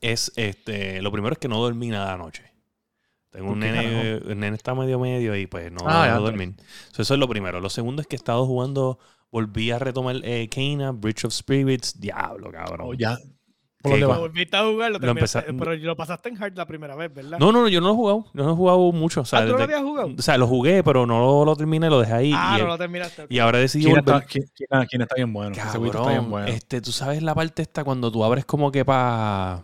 [0.00, 2.44] es, este, lo primero es que no dormí nada anoche.
[3.30, 6.22] Tengo un ¿Por qué, nene, el nene está medio medio y pues no, Ah, no
[6.22, 6.54] dormir.
[6.92, 7.60] So, eso es lo primero.
[7.60, 8.98] Lo segundo es que he estado jugando,
[9.30, 12.88] volví a retomar eh, Kena, Bridge of Spirits, diablo, cabrón.
[12.88, 13.18] Oh, ya.
[13.82, 14.14] ¿Por ¿Qué dónde va?
[14.14, 16.94] Lo volviste a jugar, lo Lo terminaste, empeza- pero lo pasaste en hard la primera
[16.94, 17.38] vez, ¿verdad?
[17.38, 18.24] No, no, no, yo no lo he jugado.
[18.32, 19.22] Yo no he jugado mucho.
[19.22, 20.10] O sea, ah, ¿tú no lo habías jugado?
[20.16, 22.32] o sea, lo jugué, pero no lo, lo terminé, lo dejé ahí.
[22.34, 23.26] Ah, y, no lo terminaste.
[23.28, 24.14] y ahora decidí ¿Quién volver.
[24.14, 25.50] está, quién, quién- ah, quién está bien bueno?
[25.52, 26.46] Ese jueguito está bien Cabrón, bueno.
[26.46, 29.62] este, tú sabes la parte esta cuando tú abres como que para...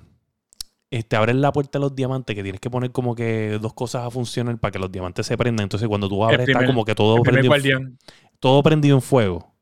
[0.91, 4.05] Este, abres la puerta de los diamantes que tienes que poner como que dos cosas
[4.07, 5.65] a funcionar para que los diamantes se prendan.
[5.65, 7.99] Entonces cuando tú abres está como que todo prendido, en,
[8.41, 9.55] todo prendido en fuego.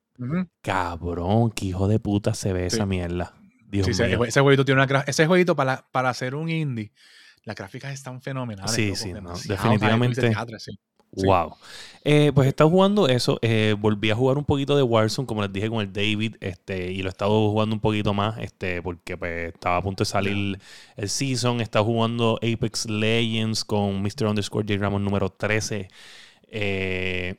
[0.63, 2.77] Cabrón, qué hijo de puta se ve Sí.
[2.77, 3.35] esa mierda.
[3.69, 4.25] Dios Sí, ese, mío.
[4.25, 6.93] ese jueguito tiene una ese jueguito para, para hacer un indie,
[7.45, 8.73] las gráficas están fenomenales.
[8.73, 10.33] Sí, sí, no, definitivamente.
[11.13, 11.57] Wow.
[12.05, 13.39] Eh, pues he estado jugando eso.
[13.41, 16.93] eh, volví a jugar un poquito de Warzone, como les dije con el David, este,
[16.93, 20.11] y lo he estado jugando un poquito más, este, porque pues, estaba a punto de
[20.11, 20.59] salir
[20.97, 21.61] el season.
[21.61, 24.27] He estado jugando Apex Legends con Mr.
[24.27, 24.79] Underscore J.
[24.81, 25.89] Ramos número 13.
[26.49, 27.37] Eh,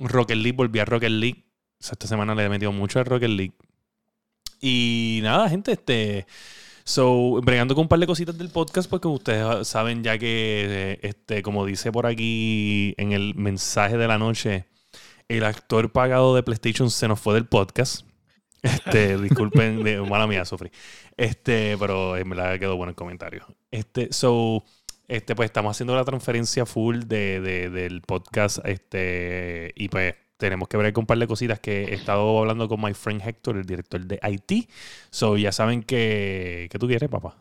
[0.00, 1.44] Rocket League, volví a Rocket League.
[1.80, 3.54] O sea, esta semana le he metido mucho a Rocket League.
[4.60, 6.26] Y nada, gente, este.
[6.84, 10.98] So, bregando con un par de cositas del podcast, porque ustedes saben ya que, eh,
[11.02, 14.64] este, como dice por aquí en el mensaje de la noche,
[15.28, 18.06] el actor pagado de PlayStation se nos fue del podcast.
[18.62, 20.70] Este, disculpen, de, mala mía, Sofri.
[21.16, 23.44] Este, pero en verdad quedó bueno el comentario.
[23.70, 24.64] Este, so,
[25.08, 28.60] este, pues estamos haciendo la transferencia full de, de- del podcast.
[28.64, 32.68] Este, y pues tenemos que ver con un par de cositas que he estado hablando
[32.68, 34.70] con my friend Héctor, el director de IT.
[35.10, 37.36] So, ya saben que, que tú quieres, papá.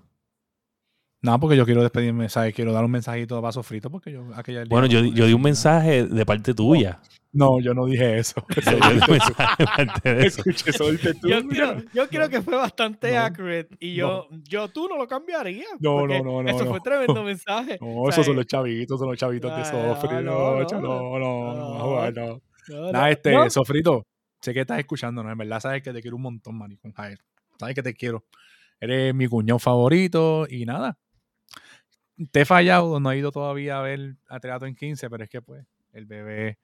[1.22, 2.54] No, porque yo quiero despedirme, ¿sabes?
[2.54, 5.34] Quiero dar un mensajito de vaso frito porque yo aquella Bueno, no yo, yo di
[5.34, 7.00] un mensaje de parte tuya.
[7.34, 8.46] No, yo no dije eso.
[8.66, 10.42] Yo di un mensaje de parte de eso.
[10.46, 11.28] Escuché, tú.
[11.28, 15.08] Yo creo, yo creo que fue bastante No, accurate y yo, yo tú no lo
[15.08, 15.68] cambiarías.
[15.80, 16.72] No, no, no, no, Eso no.
[16.72, 17.78] fue tremendo mensaje.
[17.82, 20.24] No, O esos son los chavitos, son los chavitos de Ah, Sofri.
[20.24, 23.50] no, No, no, no, no, no, Nada, no, este, no.
[23.50, 24.06] Sofrito,
[24.42, 25.32] sé que estás escuchando, ¿no?
[25.32, 27.20] En verdad sabes que te quiero un montón, maricón, Jair.
[27.60, 28.26] Sabes que te quiero.
[28.80, 30.98] Eres mi cuñado favorito y nada.
[32.32, 35.30] Te he fallado, no he ido todavía a ver a Teatro en 15, pero es
[35.30, 36.58] que pues el bebé...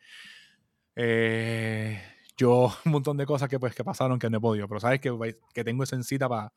[0.95, 2.01] eh,
[2.37, 4.99] yo un montón de cosas que pues que pasaron que no he podido, pero sabes
[4.99, 6.51] que, voy- que tengo esa cita para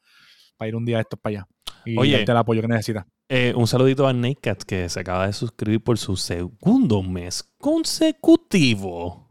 [0.68, 1.48] ir un día de estos para allá.
[1.84, 2.16] Y Oye.
[2.16, 3.04] darte el apoyo que necesitas.
[3.28, 9.25] Eh, un saludito a Nakecat que se acaba de suscribir por su segundo mes consecutivo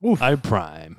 [0.00, 0.20] Uf.
[0.22, 0.96] al Prime.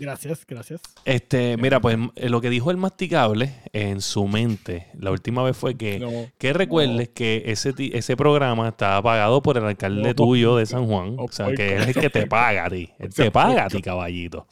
[0.00, 0.80] Gracias, gracias.
[1.04, 5.56] Este, mira, pues eh, lo que dijo el masticable en su mente la última vez
[5.56, 6.10] fue que, No.
[6.38, 10.86] que recuerdes que ese, ese programa estaba pagado por el alcalde No, tuyo de San
[10.86, 11.16] Juan.
[11.18, 12.90] o sea, que él es el que te paga a ti.
[12.98, 14.46] Él te paga a ti, caballito.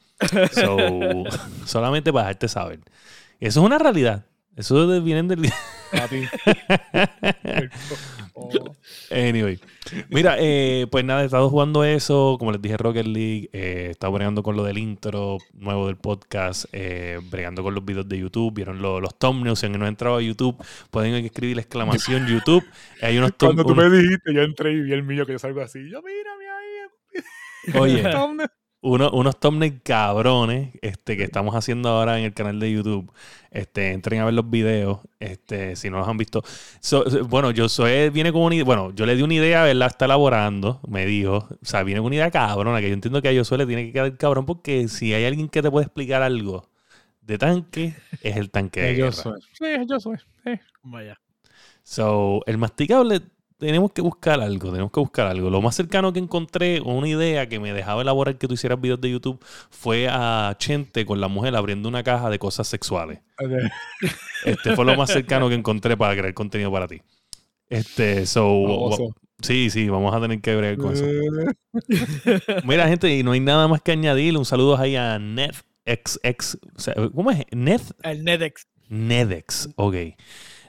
[0.53, 0.77] So,
[1.65, 2.81] solamente para dejarte saber.
[3.39, 4.27] Eso es una realidad.
[4.61, 5.47] Eso vienen del...
[5.93, 6.25] A ti.
[8.33, 8.75] Oh.
[9.11, 9.59] Anyway.
[10.09, 12.37] Mira, eh, pues nada, he estado jugando eso.
[12.39, 13.51] Como les dije, Rocket League.
[13.53, 16.65] Eh, he estado bregando con lo del intro nuevo del podcast.
[16.73, 18.55] eh, bregando con los videos de YouTube.
[18.55, 19.59] Vieron lo- los thumbnails.
[19.59, 20.57] Si no han entrado a YouTube,
[20.91, 22.65] pueden escribir la exclamación YouTube.
[23.03, 25.61] Hay unos Cuando tú me dijiste, yo entré y vi el mío que yo salgo
[25.61, 25.81] así.
[25.91, 27.79] Yo, mírame ahí.
[27.79, 28.49] Oye, thumbnail".
[28.83, 33.13] Uno- unos thumbnails cabrones este, que estamos haciendo ahora en el canal de YouTube.
[33.51, 36.43] Este, entren a ver los videos, este, si no los han visto.
[36.81, 39.89] So- bueno, yo soy, viene con una idea, bueno, yo le di una idea, ¿verdad?
[39.89, 41.37] Está elaborando, me dijo.
[41.51, 43.87] O sea, viene con una idea cabrona, que yo entiendo que a Josué le tiene
[43.87, 46.69] que quedar cabrón, porque si hay alguien que te puede explicar algo
[47.23, 49.13] de tanque, es el tanque de yo guerra.
[49.13, 49.41] soy.
[49.53, 50.17] Sí, yo soy.
[50.45, 50.53] sí.
[50.83, 51.21] Vaya.
[51.83, 53.23] So, el masticable,
[53.61, 55.51] tenemos que buscar algo, tenemos que buscar algo.
[55.51, 58.81] Lo más cercano que encontré, o una idea que me dejaba elaborar que tú hicieras
[58.81, 59.39] videos de YouTube,
[59.69, 63.21] fue a Chente con la mujer abriendo una caja de cosas sexuales.
[64.45, 67.03] Este fue lo más cercano que encontré para crear contenido para ti.
[67.69, 71.05] Este, so, sí, sí, vamos a tener que ver con eso.
[72.65, 74.39] Mira, gente, y no hay nada más que añadir.
[74.39, 76.59] Un saludo ahí a NetXX.
[76.75, 77.45] o sea, ¿Cómo es?
[77.51, 78.67] Net, El Nedex.
[78.89, 79.97] Nedex, ok.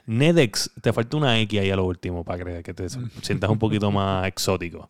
[0.06, 2.86] Nedex, te falta una X ahí a lo último para que, que te
[3.22, 4.86] sientas un poquito más exótico.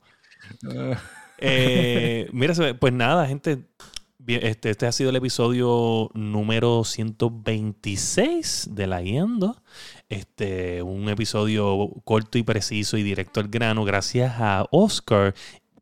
[1.39, 3.65] eh, mira, pues nada, gente.
[4.25, 9.61] Este, este ha sido el episodio número 126 de La Guiando.
[10.09, 13.85] Este, un episodio corto y preciso y directo al grano.
[13.85, 15.35] Gracias a Oscar,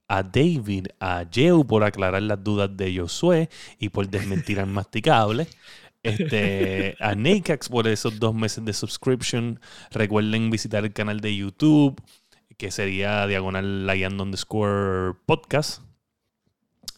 [0.09, 5.47] a David, a Jeu por aclarar las dudas de Josué y por desmentir al masticable.
[6.03, 9.61] Este, a Nakex por esos dos meses de subscription.
[9.91, 12.01] Recuerden visitar el canal de YouTube,
[12.57, 15.83] que sería diagonal Layando underscore podcast.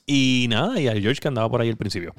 [0.06, 2.14] Y nada, y a George que andaba por ahí al principio.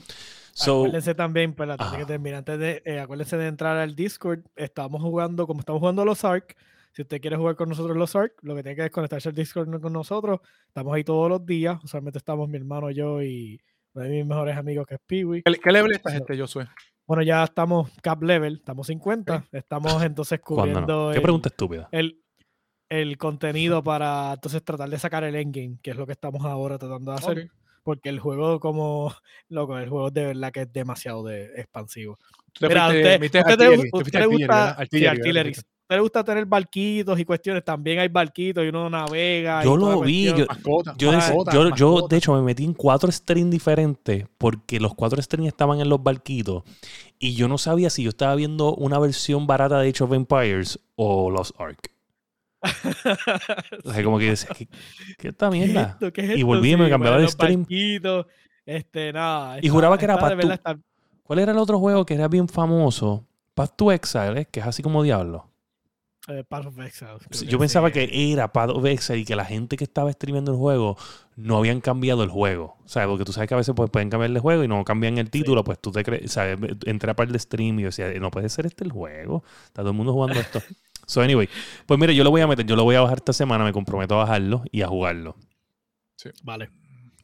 [0.53, 4.41] So, acuérdense también, espérate, antes que termine, antes de, eh, acuérdense de entrar al Discord.
[4.55, 6.55] Estamos jugando, como estamos jugando los ARC.
[6.91, 9.36] Si usted quiere jugar con nosotros los ARC, lo que tiene que es conectarse al
[9.36, 10.41] Discord con nosotros.
[10.67, 11.84] Estamos ahí todos los días.
[11.84, 13.59] Usualmente estamos mi hermano, yo y
[13.93, 15.43] uno de mis mejores amigos que es Peewee.
[15.43, 16.67] ¿Qué, qué level estás este, Josué?
[17.05, 19.45] Bueno, ya estamos cap level, estamos 50.
[19.51, 21.89] Estamos entonces cubriendo ¿Qué el, pregunta estúpida?
[21.91, 22.21] el,
[22.89, 26.77] el contenido para entonces tratar de sacar el endgame, que es lo que estamos ahora
[26.77, 27.51] tratando de hacer.
[27.83, 29.13] Porque el juego, como
[29.49, 32.17] loco, el juego de verdad que es demasiado de expansivo.
[32.61, 35.17] Mira, usted, usted usted le gusta sí, Artillery, ¿verdad?
[35.17, 35.53] artillery.
[35.93, 37.63] ¿Usted le gusta tener barquitos y cuestiones?
[37.63, 39.63] También hay barquitos y uno navega.
[39.63, 43.51] Yo lo vi, yo- Mascota, Yo, mascota, yo, de hecho, me metí en cuatro streams
[43.51, 46.63] diferentes porque los cuatro streams estaban en los barquitos
[47.19, 50.79] y yo no sabía si yo estaba viendo una versión barata de Age of Empires
[50.95, 51.91] o Lost Ark.
[53.85, 54.67] O sea, como que decía, ¿qué,
[55.17, 55.89] qué esta ¿Qué es mierda?
[55.91, 56.11] esto?
[56.13, 57.61] ¿Qué es Y volví y me cambiaba bueno, de stream.
[57.61, 58.25] barquitos,
[58.65, 59.57] Este, nada.
[59.61, 60.79] Y juraba que era Path
[61.23, 63.25] ¿Cuál era el otro juego que era bien famoso?
[63.53, 64.47] Path to Exile, ¿eh?
[64.51, 65.49] que es así como Diablo.
[66.30, 67.93] Eh, Path of Exile, Sí, Yo pensaba sí.
[67.93, 70.97] que era Path of Exile y que la gente que estaba streameando el juego
[71.36, 72.78] no habían cambiado el juego.
[72.86, 74.84] O sea, porque tú sabes que a veces pues, pueden cambiar de juego y no
[74.86, 77.84] cambian el título, pues tú te crees, o sea, entré a par de stream y
[77.84, 79.43] yo decía, no puede ser este el juego.
[79.65, 80.61] Está todo el mundo jugando esto.
[81.05, 81.49] so, anyway,
[81.86, 83.74] pues mire, yo lo voy a meter, yo lo voy a bajar esta semana, me
[83.74, 85.36] comprometo a bajarlo y a jugarlo.
[86.43, 86.69] Vale.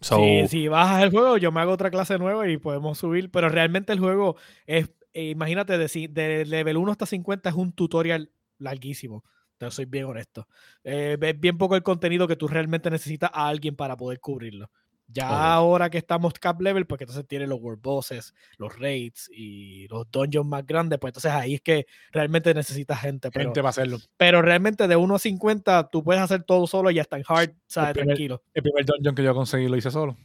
[0.01, 3.31] So, si, si bajas el juego, yo me hago otra clase nueva y podemos subir.
[3.31, 4.35] Pero realmente el juego
[4.65, 9.23] es, eh, imagínate, de, de level 1 hasta 50 es un tutorial larguísimo.
[9.57, 10.47] Te soy bien honesto.
[10.83, 14.69] Eh, es bien poco el contenido que tú realmente necesitas a alguien para poder cubrirlo.
[15.11, 19.87] Ya ahora que estamos cap level, pues entonces tiene los world bosses, los raids y
[19.87, 23.31] los dungeons más grandes, pues entonces ahí es que realmente necesitas gente.
[23.31, 23.97] Pero, Gente para hacerlo.
[24.17, 27.53] pero realmente de 1 a 50 tú puedes hacer todo solo y hasta en hard,
[27.65, 27.93] ¿sabes?
[27.93, 28.43] primer- Tranquilo.
[28.53, 30.15] El primer dungeon que yo conseguí lo hice solo.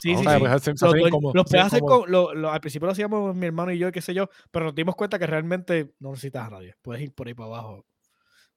[0.00, 0.40] Sí, sí, al
[2.60, 5.26] principio lo hacíamos mi hermano y yo, qué sé yo, pero nos dimos cuenta que
[5.26, 6.74] realmente no necesitas a nadie.
[6.80, 7.84] Puedes ir por ahí para abajo.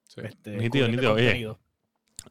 [0.08, 0.22] Sí.
[0.24, 1.14] Este, cubriendo nítido.
[1.14, 1.60] Oye, contenido.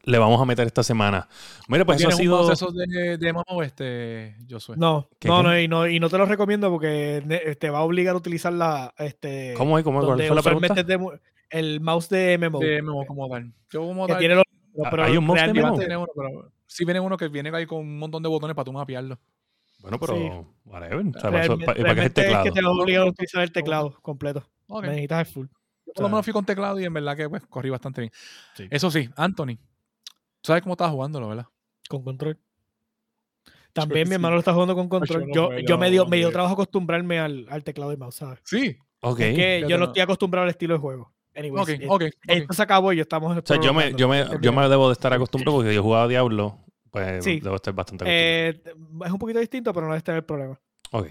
[0.05, 1.27] le vamos a meter esta semana.
[1.67, 2.47] Mira, pues eso ha ¿Tienes un sido...
[2.47, 4.77] proceso de, de MMO, este, Josué?
[4.79, 5.43] No, ¿Qué, no, qué?
[5.43, 8.51] no y, no, y no te lo recomiendo porque te va a obligar a utilizar
[8.51, 9.83] la, este, ¿Cómo es?
[9.83, 10.05] ¿Cómo es?
[10.07, 10.73] ¿Cuál fue la pregunta?
[10.79, 11.19] es de
[11.51, 12.57] el mouse de MMO.
[12.59, 13.53] De MMO como tal.
[13.69, 14.43] Yo como que tal, tiene los,
[14.83, 15.75] Ah, pero ¿hay un mouse de MMO?
[15.75, 18.73] uno, pero sí viene uno que viene ahí con un montón de botones para tú
[18.73, 19.19] mapearlo.
[19.79, 20.15] Bueno, pero...
[20.15, 20.29] Sí.
[20.65, 20.97] Whatever.
[21.07, 22.43] O sea, para, eso- realmente- para- para que es el teclado.
[22.45, 24.43] que te va a utilizar el teclado completo.
[24.67, 24.83] Ok.
[24.85, 25.47] Necesitas el full.
[25.85, 28.11] Yo por lo menos fui con teclado y en verdad que pues corrí bastante bien.
[28.55, 28.67] Sí.
[28.71, 29.57] Eso sí, Anthony.
[30.41, 31.45] Tú sabes cómo estabas jugándolo, ¿verdad?
[31.89, 32.39] Con control.
[33.73, 35.25] También mi hermano lo está jugando con control.
[35.33, 38.39] yo Yo, yo me dio, me dio trabajo acostumbrarme al, al teclado y mouse, ¿sabes?
[38.43, 38.77] Sí.
[39.01, 39.19] Ok.
[39.19, 41.11] Es que yo no lo- estoy acostumbrado al estilo de juego.
[41.35, 41.93] Anyways, Ok, eh, ok.
[42.03, 42.09] ok.
[42.27, 43.35] Esto se acabó y estamos.
[43.35, 46.07] O sea, yo me, yo, me, yo me debo de estar acostumbrado porque yo jugaba
[46.07, 46.59] Diablo,
[46.93, 47.39] pues Sí.
[47.39, 48.05] debo estar bastante.
[48.07, 48.61] Eh,
[49.05, 50.59] es un poquito distinto, pero no es tener el problema.
[50.91, 51.07] Ok.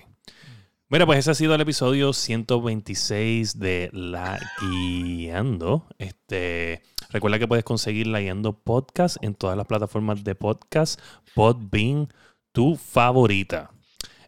[0.89, 5.87] Mira, pues ese ha sido el episodio 126 de La Guiando.
[5.99, 11.01] Este, recuerda que puedes conseguir La Guiando Podcast en todas las plataformas de podcast.
[11.35, 12.09] Podbean,
[12.53, 13.72] tu favorita.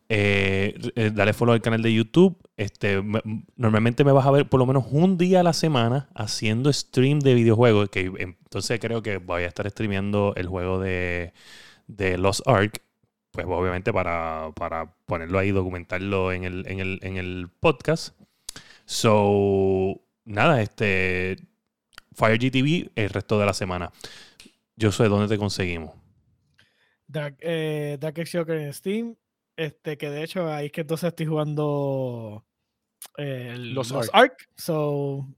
[0.09, 2.37] Eh, dale follow al canal de YouTube.
[2.57, 3.23] Este, me-
[3.57, 7.21] normalmente me vas a ver por lo menos un día a la semana haciendo stream
[7.21, 7.89] de videojuegos.
[7.91, 11.33] Que entonces creo que voy a estar streameando el juego de,
[11.87, 12.81] de Lost Ark
[13.31, 18.15] pues obviamente para, para ponerlo ahí, documentarlo en el, en el, en el podcast.
[18.85, 21.37] So, nada, este
[22.13, 23.91] Fire GTV el resto de la semana.
[24.77, 25.91] Yo sé dónde te conseguimos.
[27.09, 29.17] Dark, eh, Dark Joker en Steam.
[29.57, 32.45] Este, que de hecho ahí es que entonces estoy jugando
[33.17, 34.33] el Los Lost Ark.
[34.33, 34.49] Ark.
[34.57, 35.29] So,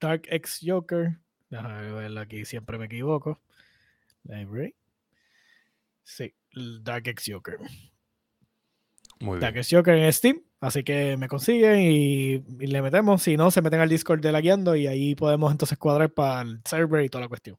[0.00, 1.18] Dark X Joker.
[1.50, 3.40] Déjame verlo aquí, siempre me equivoco.
[4.24, 4.74] Library.
[6.02, 6.34] Sí,
[6.82, 7.58] Dark X Joker.
[9.20, 9.62] Muy Dark bien.
[9.62, 10.42] X Joker en Steam.
[10.60, 13.22] Así que me consiguen y, y le metemos.
[13.22, 16.42] Si no, se meten al Discord de la guiando y ahí podemos entonces cuadrar para
[16.42, 17.58] el server y toda la cuestión.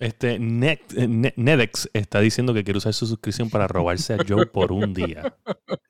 [0.00, 4.18] Este Net, eh, Ne- Nedex está diciendo que quiere usar su suscripción para robarse a
[4.26, 5.36] Joe por un día.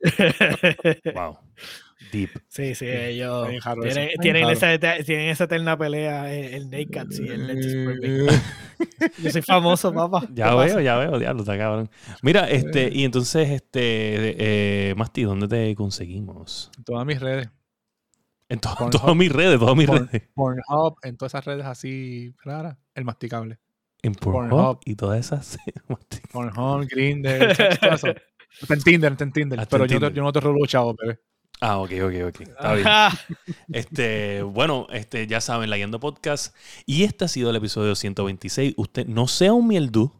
[1.14, 1.38] Wow.
[2.12, 2.30] Deep.
[2.48, 3.48] Sí, sí, ellos
[4.20, 7.66] tienen, esa, tienen esa eterna pelea, eh, el Naked Cats y el Let's
[8.00, 8.26] Play.
[9.22, 10.26] Yo soy famoso, papá.
[10.34, 10.82] Ya ¿Qué veo, pasa?
[10.82, 11.88] ya veo, diablo, está cabrón.
[12.22, 16.72] Mira, este, y entonces, este, eh, Masti, ¿dónde te conseguimos?
[16.78, 17.48] En todas mis redes.
[18.48, 18.90] En to- Pornhub.
[19.00, 20.28] todas mis redes, todas mis Porn- redes.
[20.34, 22.76] Pornhub, en todas esas redes así raras.
[22.96, 23.60] El masticable.
[24.02, 24.80] En Pornhub Pornhub.
[24.84, 25.58] y todas esas.
[26.32, 28.06] Pornhub, Grindr, todo eso.
[28.60, 29.60] Está en Tinder, está en Tinder.
[29.60, 30.10] Hasta en Pero yo, Tinder.
[30.12, 31.20] te- yo no te robo chavos, bebé.
[31.62, 32.40] Ah, ok, ok, ok.
[32.40, 32.86] Está bien.
[33.72, 36.56] Este, bueno, este, ya saben, la Yendo Podcast.
[36.86, 38.74] Y este ha sido el episodio 126.
[38.76, 40.10] Usted no sea un mieldú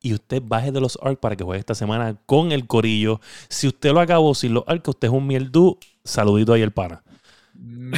[0.00, 3.20] y usted baje de los ARC para que juegue esta semana con el corillo.
[3.48, 5.78] Si usted lo acabó sin los ARC, usted es un mieldú.
[6.04, 7.02] Saludito ahí el pana.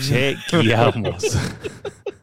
[0.01, 1.25] Chequeamos.